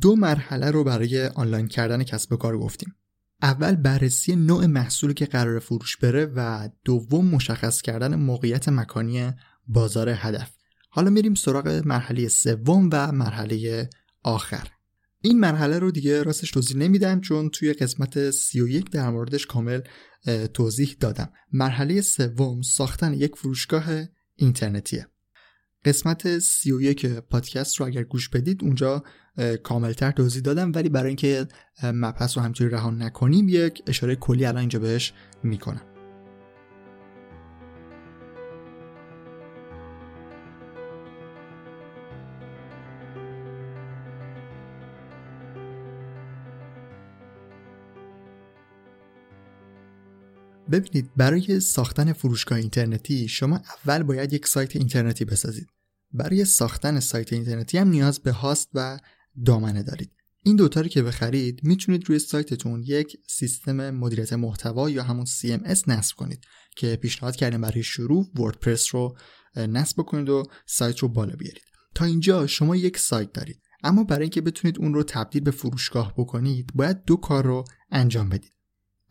دو 0.00 0.16
مرحله 0.16 0.70
رو 0.70 0.84
برای 0.84 1.26
آنلاین 1.26 1.66
کردن 1.68 2.02
کسب 2.02 2.32
و 2.32 2.36
کار 2.36 2.58
گفتیم. 2.58 2.94
اول 3.42 3.76
بررسی 3.76 4.36
نوع 4.36 4.66
محصولی 4.66 5.14
که 5.14 5.26
قرار 5.26 5.58
فروش 5.58 5.96
بره 5.96 6.26
و 6.26 6.68
دوم 6.84 7.26
مشخص 7.26 7.82
کردن 7.82 8.14
موقعیت 8.14 8.68
مکانی 8.68 9.32
بازار 9.66 10.08
هدف. 10.08 10.50
حالا 10.90 11.10
میریم 11.10 11.34
سراغ 11.34 11.82
مرحله 11.84 12.28
سوم 12.28 12.90
و 12.92 13.12
مرحله 13.12 13.90
آخر. 14.22 14.68
این 15.20 15.40
مرحله 15.40 15.78
رو 15.78 15.90
دیگه 15.90 16.22
راستش 16.22 16.50
توضیح 16.50 16.76
نمیدم 16.76 17.20
چون 17.20 17.50
توی 17.50 17.72
قسمت 17.72 18.30
31 18.30 18.90
در 18.90 19.10
موردش 19.10 19.46
کامل 19.46 19.80
توضیح 20.54 20.96
دادم. 21.00 21.32
مرحله 21.52 22.00
سوم 22.00 22.62
ساختن 22.62 23.14
یک 23.14 23.36
فروشگاه 23.36 23.84
اینترنتیه. 24.34 25.06
قسمت 25.88 26.38
31 26.38 27.06
پادکست 27.06 27.76
رو 27.76 27.86
اگر 27.86 28.02
گوش 28.02 28.28
بدید 28.28 28.64
اونجا 28.64 29.02
کاملتر 29.62 30.10
توضیح 30.10 30.42
دادم 30.42 30.72
ولی 30.74 30.88
برای 30.88 31.06
اینکه 31.06 31.46
مبحث 31.82 32.36
رو 32.36 32.42
همینطوری 32.42 32.70
رها 32.70 32.90
نکنیم 32.90 33.48
یک 33.48 33.82
اشاره 33.86 34.16
کلی 34.16 34.44
الان 34.44 34.58
اینجا 34.58 34.78
بهش 34.78 35.12
می‌کنم. 35.42 35.82
ببینید 50.70 51.10
برای 51.16 51.60
ساختن 51.60 52.12
فروشگاه 52.12 52.58
اینترنتی 52.58 53.28
شما 53.28 53.60
اول 53.86 54.02
باید 54.02 54.32
یک 54.32 54.46
سایت 54.46 54.76
اینترنتی 54.76 55.24
بسازید. 55.24 55.77
برای 56.12 56.44
ساختن 56.44 57.00
سایت 57.00 57.32
اینترنتی 57.32 57.78
هم 57.78 57.88
نیاز 57.88 58.18
به 58.18 58.32
هاست 58.32 58.68
و 58.74 58.98
دامنه 59.44 59.82
دارید. 59.82 60.12
این 60.42 60.56
دوتا 60.56 60.80
رو 60.80 60.88
که 60.88 61.02
بخرید 61.02 61.60
می‌تونید 61.62 62.08
روی 62.08 62.18
سایتتون 62.18 62.82
یک 62.82 63.16
سیستم 63.28 63.90
مدیریت 63.90 64.32
محتوا 64.32 64.90
یا 64.90 65.02
همون 65.02 65.26
CMS 65.26 65.88
نصب 65.88 66.16
کنید 66.16 66.44
که 66.76 66.96
پیشنهاد 66.96 67.36
کردیم 67.36 67.60
برای 67.60 67.82
شروع 67.82 68.30
وردپرس 68.34 68.94
رو 68.94 69.16
نصب 69.56 70.02
کنید 70.02 70.28
و 70.28 70.42
سایت 70.66 70.98
رو 70.98 71.08
بالا 71.08 71.36
بیارید. 71.36 71.62
تا 71.94 72.04
اینجا 72.04 72.46
شما 72.46 72.76
یک 72.76 72.98
سایت 72.98 73.32
دارید. 73.32 73.62
اما 73.82 74.04
برای 74.04 74.22
اینکه 74.22 74.40
بتونید 74.40 74.78
اون 74.78 74.94
رو 74.94 75.02
تبدیل 75.02 75.42
به 75.42 75.50
فروشگاه 75.50 76.14
بکنید 76.16 76.70
باید 76.74 77.04
دو 77.04 77.16
کار 77.16 77.44
رو 77.44 77.64
انجام 77.90 78.28
بدید. 78.28 78.52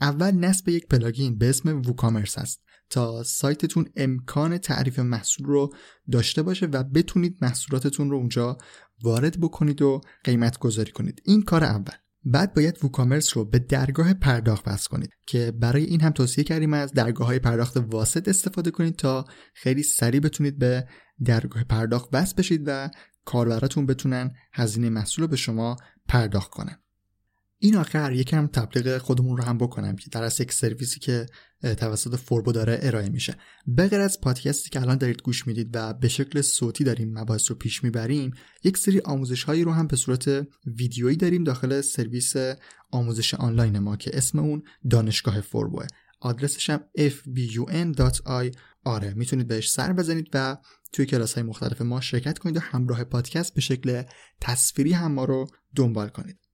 اول 0.01 0.31
نصب 0.31 0.69
یک 0.69 0.88
پلاگین 0.88 1.38
به 1.38 1.49
اسم 1.49 1.81
ووکامرس 1.81 2.38
هست 2.38 2.62
تا 2.89 3.23
سایتتون 3.23 3.86
امکان 3.95 4.57
تعریف 4.57 4.99
محصول 4.99 5.45
رو 5.47 5.73
داشته 6.12 6.41
باشه 6.41 6.65
و 6.65 6.83
بتونید 6.83 7.38
محصولاتتون 7.41 8.10
رو 8.10 8.17
اونجا 8.17 8.57
وارد 9.03 9.39
بکنید 9.41 9.81
و 9.81 10.01
قیمت 10.23 10.60
گذاری 10.60 10.91
کنید. 10.91 11.21
این 11.25 11.41
کار 11.41 11.63
اول. 11.63 11.93
بعد 12.23 12.53
باید 12.53 12.83
ووکامرس 12.83 13.38
رو 13.38 13.45
به 13.45 13.60
درگاه 13.60 14.13
پرداخت 14.13 14.67
وصل 14.67 14.89
کنید 14.89 15.10
که 15.25 15.53
برای 15.60 15.83
این 15.83 16.01
هم 16.01 16.12
توصیه 16.12 16.43
کردیم 16.43 16.73
از 16.73 16.93
درگاه 16.93 17.27
های 17.27 17.39
پرداخت 17.39 17.77
واسط 17.77 18.27
استفاده 18.27 18.71
کنید 18.71 18.95
تا 18.95 19.25
خیلی 19.53 19.83
سریع 19.83 20.19
بتونید 20.19 20.60
به 20.60 20.88
درگاه 21.25 21.63
پرداخت 21.63 22.10
وصل 22.13 22.36
بشید 22.38 22.63
و 22.65 22.89
کاربراتون 23.25 23.86
بتونن 23.86 24.31
هزینه 24.53 24.89
محصول 24.89 25.23
رو 25.23 25.27
به 25.27 25.36
شما 25.36 25.75
پرداخت 26.07 26.51
کنن. 26.51 26.79
این 27.59 27.75
آخر 27.75 28.11
یکم 28.11 28.47
تبلیغ 28.47 28.97
خودمون 28.97 29.37
رو 29.37 29.43
هم 29.43 29.57
بکنم 29.57 29.95
که 29.95 30.09
در 30.09 30.23
از 30.23 30.41
یک 30.41 30.53
سرویسی 30.53 30.99
که 30.99 31.25
توسط 31.61 32.15
فوربو 32.15 32.51
داره 32.51 32.79
ارائه 32.81 33.09
میشه. 33.09 33.35
بغیر 33.77 33.99
از 33.99 34.21
پادکستی 34.21 34.69
که 34.69 34.81
الان 34.81 34.97
دارید 34.97 35.21
گوش 35.21 35.47
می‌دید 35.47 35.69
و 35.73 35.93
به 35.93 36.07
شکل 36.07 36.41
صوتی 36.41 36.83
داریم 36.83 37.19
مباحث 37.19 37.51
رو 37.51 37.57
پیش 37.57 37.83
می‌بریم 37.83 38.31
یک 38.63 38.77
سری 38.77 38.99
آموزش 38.99 39.43
هایی 39.43 39.63
رو 39.63 39.71
هم 39.71 39.87
به 39.87 39.95
صورت 39.95 40.47
ویدیویی 40.65 41.15
داریم 41.15 41.43
داخل 41.43 41.81
سرویس 41.81 42.33
آموزش 42.91 43.33
آنلاین 43.33 43.79
ما 43.79 43.95
که 43.95 44.17
اسم 44.17 44.39
اون 44.39 44.63
دانشگاه 44.89 45.41
فوربوه. 45.41 45.87
آدرسش 46.19 46.69
هم 46.69 46.79
fbun.i 46.97 48.57
آره 48.83 49.13
می‌تونید 49.13 49.47
بهش 49.47 49.71
سر 49.71 49.93
بزنید 49.93 50.29
و 50.33 50.57
توی 50.93 51.05
کلاس 51.05 51.33
های 51.33 51.43
مختلف 51.43 51.81
ما 51.81 52.01
شرکت 52.01 52.37
کنید 52.37 52.57
و 52.57 52.59
همراه 52.59 53.03
پادکست 53.03 53.53
به 53.53 53.61
شکل 53.61 54.03
تصویری 54.41 54.93
هم 54.93 55.11
ما 55.11 55.25
رو 55.25 55.47
دنبال 55.75 56.09
کنید. 56.09 56.46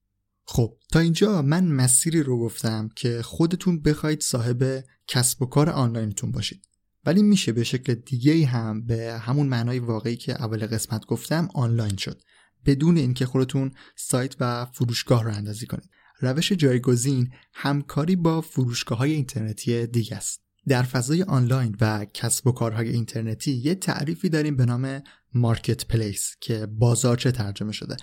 خب 0.46 0.78
تا 0.92 1.00
اینجا 1.00 1.42
من 1.42 1.66
مسیری 1.66 2.24
رو 2.24 2.40
گفتم 2.40 2.90
که 2.96 3.22
خودتون 3.22 3.82
بخواید 3.82 4.22
صاحب 4.22 4.84
کسب 5.08 5.42
و 5.42 5.46
کار 5.46 5.70
آنلاینتون 5.70 6.32
باشید. 6.32 6.68
ولی 7.06 7.24
میشه 7.24 7.52
به 7.52 7.64
شکل 7.64 7.94
دیگه 7.94 8.46
هم 8.46 8.86
به 8.86 9.20
همون 9.22 9.48
معنای 9.48 9.80
واقعی 9.80 10.16
که 10.16 10.32
اول 10.32 10.68
قسمت 10.68 11.06
گفتم 11.06 11.50
آنلاین 11.54 11.98
شد. 11.98 12.22
بدون 12.66 12.98
اینکه 12.98 13.26
خودتون 13.26 13.72
سایت 13.96 14.36
و 14.40 14.66
فروشگاه 14.66 15.24
رو 15.24 15.34
اندازی 15.34 15.66
کنید. 15.66 15.90
روش 16.20 16.52
جایگزین 16.52 17.30
همکاری 17.54 18.16
با 18.16 18.42
فروشگاه 18.42 18.98
های 18.98 19.14
اینترنتی 19.14 19.88
دیگه 19.88 20.16
است. 20.16 20.44
در 20.68 20.84
فضای 20.84 21.24
آنلاین 21.24 21.76
و 21.82 22.06
کسب 22.06 22.48
و 22.48 22.52
کارهای 22.52 22.90
اینترنتی 22.90 23.52
یه 23.52 23.76
تعریفی 23.76 24.30
داریم 24.30 24.56
به 24.56 24.66
نام 24.66 25.02
مارکت 25.34 25.86
پلیس 25.86 26.36
که 26.42 26.66
بازارچه 26.66 27.32
ترجمه 27.32 27.72
شده. 27.72 27.98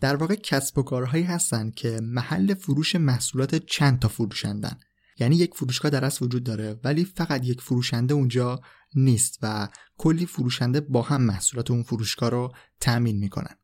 در 0.00 0.16
واقع 0.16 0.34
کسب 0.34 0.78
و 0.78 0.82
کارهایی 0.82 1.24
هستند 1.24 1.74
که 1.74 2.00
محل 2.02 2.54
فروش 2.54 2.96
محصولات 2.96 3.54
چند 3.54 3.98
تا 3.98 4.08
فروشندن. 4.08 4.78
یعنی 5.18 5.36
یک 5.36 5.54
فروشگاه 5.54 5.90
در 5.90 6.04
اصل 6.04 6.24
وجود 6.24 6.44
داره 6.44 6.80
ولی 6.84 7.04
فقط 7.04 7.44
یک 7.44 7.60
فروشنده 7.60 8.14
اونجا 8.14 8.60
نیست 8.94 9.38
و 9.42 9.68
کلی 9.96 10.26
فروشنده 10.26 10.80
با 10.80 11.02
هم 11.02 11.22
محصولات 11.22 11.70
اون 11.70 11.82
فروشگاه 11.82 12.30
رو 12.30 12.52
تأمین 12.80 13.18
می‌کنن. 13.18 13.54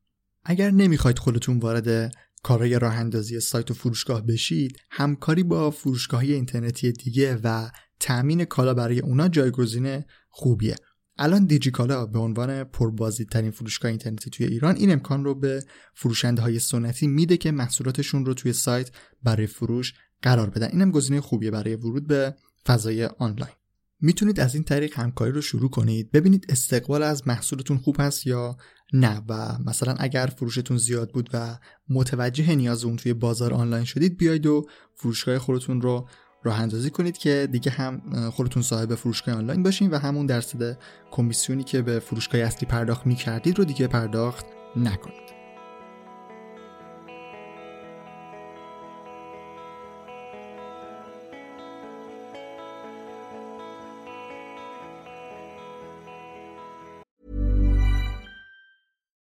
اگر 0.44 0.70
نمی‌خواید 0.70 1.18
خودتون 1.18 1.58
وارد 1.58 2.14
کارهای 2.42 2.78
راه 2.78 2.94
اندازی 2.94 3.40
سایت 3.40 3.70
و 3.70 3.74
فروشگاه 3.74 4.22
بشید 4.22 4.78
همکاری 4.90 5.42
با 5.42 5.70
فروشگاه 5.70 6.20
اینترنتی 6.20 6.92
دیگه 6.92 7.40
و 7.44 7.70
تأمین 8.00 8.44
کالا 8.44 8.74
برای 8.74 9.00
اونا 9.00 9.28
جایگزین 9.28 10.04
خوبیه. 10.28 10.76
الان 11.18 11.46
دیجیکالا 11.46 12.07
به 12.07 12.18
عنوان 12.18 12.64
پربازدیدترین 12.64 13.50
فروشگاه 13.50 13.88
اینترنتی 13.88 14.31
توی 14.31 14.46
ایران 14.46 14.77
این 14.77 14.92
امکان 14.92 15.24
رو 15.24 15.35
به 15.35 15.64
فروشنده 15.94 16.42
های 16.42 16.59
سنتی 16.59 17.07
میده 17.07 17.37
که 17.37 17.50
محصولاتشون 17.50 18.27
رو 18.27 18.35
توی 18.35 18.53
سایت 18.53 18.90
برای 19.22 19.46
فروش 19.46 19.94
قرار 20.22 20.50
بدن. 20.50 20.68
اینم 20.72 20.90
گزینه 20.90 21.20
خوبیه 21.20 21.50
برای 21.50 21.74
ورود 21.74 22.07
به 22.07 22.35
فضای 22.66 23.05
آنلاین. 23.05 23.55
می‌تونید 24.00 24.40
از 24.40 24.55
این 24.55 24.64
طریق 24.64 24.98
همکاری 24.98 25.33
رو 25.33 25.40
شروع 25.40 25.70
کنید. 25.70 26.11
ببینید 26.11 26.46
استقبال 26.48 27.03
از 27.03 27.29
محصولتون 27.29 27.79
خوب 27.79 27.96
هست 27.98 28.27
یا 28.27 28.57
نه 28.92 29.22
و 29.29 29.59
مثلا 29.66 29.94
اگر 29.98 30.27
فروشتون 30.27 30.77
زیاد 30.77 31.11
بود 31.11 31.31
و 31.33 31.59
متوجه 31.88 32.55
نیاز 32.55 32.85
اون 32.85 32.96
توی 32.96 33.14
بازار 33.14 33.55
آنلاین 33.55 33.85
شدید 33.85 34.16
بیاید 34.16 34.46
و 34.46 34.66
فروشگاه 34.94 35.38
خودتون 35.38 35.81
رو 35.81 36.09
راه 36.44 36.61
اندازی 36.61 36.90
کنید 36.90 37.18
که 37.18 37.48
دیگه 37.52 37.70
هم 37.70 38.02
خودتون 38.30 38.62
صاحب 38.62 38.94
فروشگاه 38.94 39.35
آنلاین 39.35 39.62
باشین 39.62 39.90
و 39.90 39.98
همون 39.98 40.26
درصد 40.26 40.78
کمیسیونی 41.11 41.64
که 41.64 41.83
به 41.83 41.98
فروشگاه 41.98 42.40
اصلی 42.40 42.68
پرداخت 42.68 43.07
می‌کردید 43.07 43.59
رو 43.59 43.64
دیگه 43.64 43.87
پرداخت 43.87 44.46
نکنید 44.76 45.24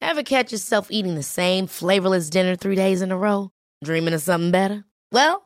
Ever 0.02 0.22
catch 0.22 0.52
yourself 0.52 0.90
eating 0.90 1.14
the 1.14 1.22
same 1.22 1.66
flavorless 1.66 2.30
dinner 2.30 2.56
three 2.56 2.74
days 2.74 3.02
in 3.02 3.10
a 3.12 3.18
row? 3.18 3.50
Dreaming 3.84 4.14
of 4.14 4.22
something 4.22 4.50
better? 4.50 4.84
Well, 5.12 5.45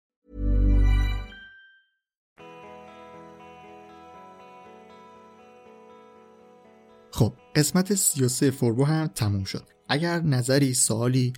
خب 7.11 7.33
قسمت 7.55 7.95
33 7.95 8.51
فوربو 8.51 8.85
هم 8.85 9.07
تموم 9.07 9.43
شد. 9.43 9.67
اگر 9.89 10.21
نظری 10.21 10.73
سوالی 10.73 11.33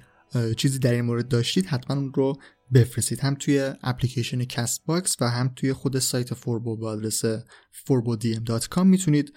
چیزی 0.57 0.79
در 0.79 0.91
این 0.91 1.05
مورد 1.05 1.27
داشتید 1.27 1.65
حتما 1.65 1.97
اون 1.97 2.13
رو 2.13 2.33
بفرستید. 2.73 3.19
هم 3.19 3.35
توی 3.35 3.73
اپلیکیشن 3.83 4.43
کست 4.43 4.85
باکس 4.85 5.15
و 5.21 5.29
هم 5.29 5.53
توی 5.55 5.73
خود 5.73 5.99
سایت 5.99 6.33
فوربو 6.33 6.77
با 6.77 6.91
آدرس 6.91 7.25
furbodm.com 7.25 8.83
می‌تونید 8.83 9.33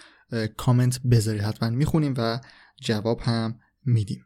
کامنت 0.57 1.01
بذارید. 1.11 1.43
حتما 1.43 1.71
می‌خونیم 1.71 2.15
و 2.17 2.41
جواب 2.83 3.21
هم 3.21 3.59
میدیم. 3.85 4.25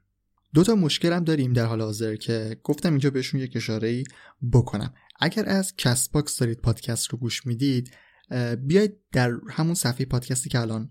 دو 0.55 0.65
تا 0.65 0.75
مشکل 0.75 1.13
هم 1.13 1.25
داریم 1.25 1.53
در 1.53 1.65
حال 1.65 1.81
حاضر 1.81 2.17
که 2.17 2.57
گفتم 2.65 2.91
اینجا 2.91 3.11
بهشون 3.11 3.41
یک 3.41 3.57
اشاره 3.57 4.05
بکنم. 4.53 4.95
اگر 5.21 5.49
از 5.49 5.77
کست 5.77 6.13
باکس 6.13 6.39
دارید 6.39 6.61
پادکست 6.61 7.09
رو 7.09 7.19
گوش 7.19 7.47
می‌دید 7.47 7.91
بیاید 8.67 8.97
در 9.13 9.33
همون 9.51 9.75
صفحه 9.75 10.07
پادکستی 10.07 10.49
که 10.49 10.61
الان 10.61 10.91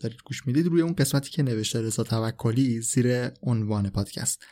دارید 0.00 0.22
گوش 0.24 0.46
می‌دید 0.46 0.66
روی 0.66 0.82
اون 0.82 0.92
قسمتی 0.92 1.30
که 1.30 1.42
نوشته 1.42 1.82
رضا 1.82 2.02
توکلی 2.02 2.80
زیر 2.80 3.28
عنوان 3.42 3.90
پادکست 3.90 4.44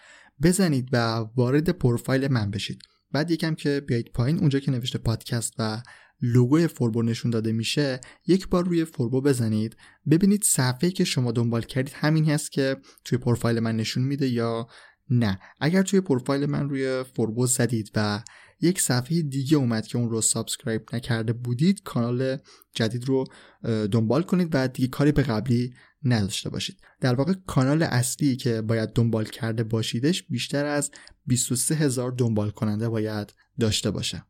بزنید 0.42 0.88
و 0.92 0.96
وارد 1.36 1.70
پروفایل 1.70 2.28
من 2.28 2.50
بشید. 2.50 2.82
بعد 3.12 3.30
یکم 3.30 3.54
که 3.54 3.82
بیایید 3.88 4.12
پایین 4.12 4.38
اونجا 4.38 4.58
که 4.58 4.70
نوشته 4.70 4.98
پادکست 4.98 5.52
و 5.58 5.82
لوگوی 6.20 6.66
فوربو 6.66 7.02
نشون 7.02 7.30
داده 7.30 7.52
میشه 7.52 8.00
یک 8.26 8.48
بار 8.48 8.64
روی 8.64 8.84
فوربو 8.84 9.20
بزنید. 9.20 9.76
ببینید 10.10 10.44
صفحه 10.44 10.90
که 10.90 11.04
شما 11.04 11.32
دنبال 11.32 11.62
کردید 11.62 11.94
همین 11.96 12.30
هست 12.30 12.52
که 12.52 12.76
توی 13.04 13.18
پروفایل 13.18 13.60
من 13.60 13.76
نشون 13.76 14.02
میده 14.02 14.28
یا 14.28 14.68
نه. 15.10 15.38
اگر 15.60 15.82
توی 15.82 16.00
پروفایل 16.00 16.46
من 16.46 16.68
روی 16.68 17.04
فوربو 17.16 17.46
زدید 17.46 17.90
و 17.94 18.22
یک 18.60 18.80
صفحه 18.80 19.22
دیگه 19.22 19.56
اومد 19.56 19.86
که 19.86 19.98
اون 19.98 20.10
رو 20.10 20.20
subscribe 20.20 20.82
نکرده 20.92 21.32
بودید 21.32 21.82
کانال 21.82 22.38
جدید 22.74 23.04
رو 23.04 23.24
دنبال 23.64 24.22
کنید 24.22 24.48
و 24.52 24.68
دیگه 24.68 24.88
کاری 24.88 25.12
به 25.12 25.22
قبلی 25.22 25.74
نداشته 26.04 26.50
باشید. 26.50 26.76
در 27.00 27.14
واقع 27.14 27.32
کانال 27.46 27.82
اصلی 27.82 28.36
که 28.36 28.60
باید 28.60 28.92
دنبال 28.92 29.24
کرده 29.24 29.64
باشیدش 29.64 30.22
بیشتر 30.22 30.66
از 30.66 30.90
23 31.26 31.74
هزار 31.74 32.12
دنبال 32.12 32.50
کننده 32.50 32.88
باید 32.88 33.34
داشته 33.60 33.90
باشه. 33.90 34.24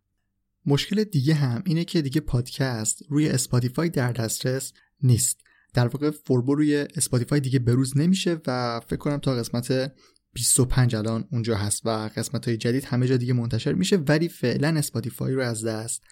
مشکل 0.66 1.04
دیگه 1.04 1.34
هم 1.34 1.62
اینه 1.66 1.84
که 1.84 2.02
دیگه 2.02 2.20
پادکست 2.20 3.02
روی 3.08 3.28
اسپاتیفای 3.28 3.88
در 3.88 4.12
دسترس 4.12 4.72
نیست. 5.02 5.40
در 5.74 5.88
واقع 5.88 6.10
فوربو 6.10 6.54
روی 6.54 6.76
اسپاتیفای 6.76 7.40
دیگه 7.40 7.58
بروز 7.58 7.96
نمیشه 7.98 8.40
و 8.46 8.80
فکر 8.86 8.96
کنم 8.96 9.18
تا 9.18 9.34
قسمت 9.34 9.92
25 10.36 10.96
الان 10.96 11.28
اونجا 11.32 11.56
هست 11.56 11.86
و 11.86 12.10
قسمت 12.16 12.48
های 12.48 12.56
جدید 12.56 12.84
همه 12.84 13.06
جا 13.06 13.16
دیگه 13.16 13.32
منتشر 13.32 13.72
میشه 13.72 13.96
ولی 13.96 14.28
فعلا 14.28 14.68
اسپاتیفای 14.68 15.34
رو 15.34 15.42
از 15.42 15.64
دست 15.64 16.02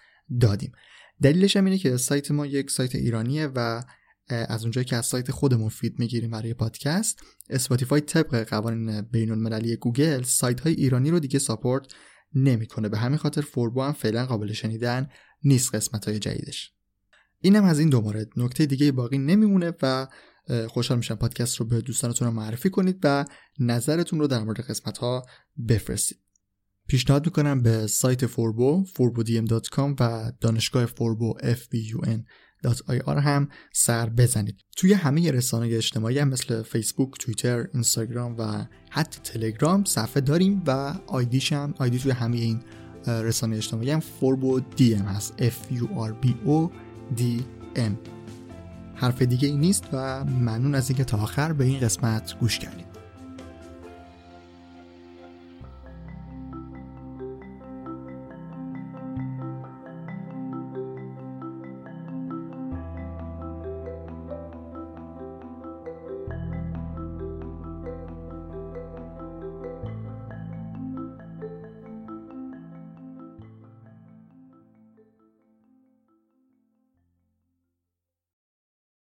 دادیم. 0.41 0.71
دلیلش 1.21 1.57
هم 1.57 1.65
اینه 1.65 1.77
که 1.77 1.97
سایت 1.97 2.31
ما 2.31 2.45
یک 2.45 2.71
سایت 2.71 2.95
ایرانیه 2.95 3.47
و 3.55 3.83
از 4.27 4.61
اونجایی 4.63 4.85
که 4.85 4.95
از 4.95 5.05
سایت 5.05 5.31
خودمون 5.31 5.69
feed 5.69 5.99
می‌گیریم 5.99 6.31
برای 6.31 6.53
پادکست 6.53 7.19
اسپاتیفای 7.49 8.01
طبق 8.01 8.49
قوانین 8.49 9.01
بین 9.01 9.31
المللی 9.31 9.75
گوگل 9.75 10.23
سایت 10.23 10.59
های 10.59 10.73
ایرانی 10.73 11.11
رو 11.11 11.19
دیگه 11.19 11.39
support 11.39 11.93
نمی‌کنه. 12.33 12.89
به 12.89 12.97
همین 12.97 13.17
خاطر 13.17 13.41
فوربو 13.41 13.81
هم 13.81 13.93
فعلا 13.93 14.25
قابل 14.25 14.53
شنیدن 14.53 15.09
نیست 15.43 15.75
قسمت 15.75 16.07
های 16.07 16.19
جدیدش. 16.19 16.71
اینم 17.41 17.63
از 17.63 17.79
این 17.79 17.89
دو 17.89 18.01
مورد. 18.01 18.27
نکته 18.37 18.65
دیگه 18.65 18.91
باقی 18.91 19.17
نمیمونه 19.17 19.73
و 19.81 20.07
خوشحال 20.67 20.97
میشم 20.97 21.15
پادکست 21.15 21.55
رو 21.57 21.65
به 21.65 21.81
دوستانتون 21.81 22.29
معرفی 22.29 22.69
کنید 22.69 22.99
و 23.03 23.25
نظرتون 23.59 24.19
رو 24.19 24.27
در 24.27 24.43
مورد 24.43 24.59
قسمت 24.59 24.97
ها 24.97 25.25
بفرستید. 25.67 26.19
پیشنهاد 26.87 27.25
می‌کنم 27.25 27.61
به 27.61 27.87
سایت 27.87 28.25
فوربو 28.25 28.85
furbodm.com 28.85 29.95
و 29.99 30.31
دانشگاه 30.41 30.85
فوربو 30.85 31.37
fbun.ir 31.39 33.07
هم 33.07 33.49
سر 33.73 34.09
بزنید. 34.09 34.61
توی 34.77 34.93
همه 34.93 35.31
رسانه 35.31 35.75
اجتماعی 35.75 36.19
هم 36.19 36.27
مثل 36.27 36.63
فیسبوک، 36.63 37.11
توییتر، 37.19 37.67
اینستاگرام 37.73 38.35
و 38.37 38.65
حتی 38.89 39.19
تلگرام 39.23 39.83
صفحه 39.83 40.21
داریم 40.21 40.63
و 40.67 40.99
آیدیش 41.07 41.53
هم 41.53 41.73
آیدی 41.77 41.99
توی 41.99 42.11
همه 42.11 42.37
این 42.37 42.63
رسانه 43.07 43.55
اجتماعی 43.55 43.91
هم 43.91 43.99
فوربو 43.99 44.59
دی 44.59 44.95
ام 44.95 45.05
هست. 45.05 45.33
F 45.37 45.73
U 45.73 45.83
R 45.83 46.25
B 46.25 46.29
O 46.47 46.69
D 47.17 47.21
M. 47.75 48.14
حرف 48.95 49.21
دیگه 49.21 49.47
ای 49.47 49.57
نیست 49.57 49.83
و 49.93 50.23
ممنون 50.23 50.75
از 50.75 50.89
اینکه 50.89 51.03
تا 51.03 51.17
آخر 51.17 51.53
به 51.53 51.63
این 51.63 51.79
قسمت 51.79 52.35
گوش 52.39 52.59
کردید. 52.59 52.84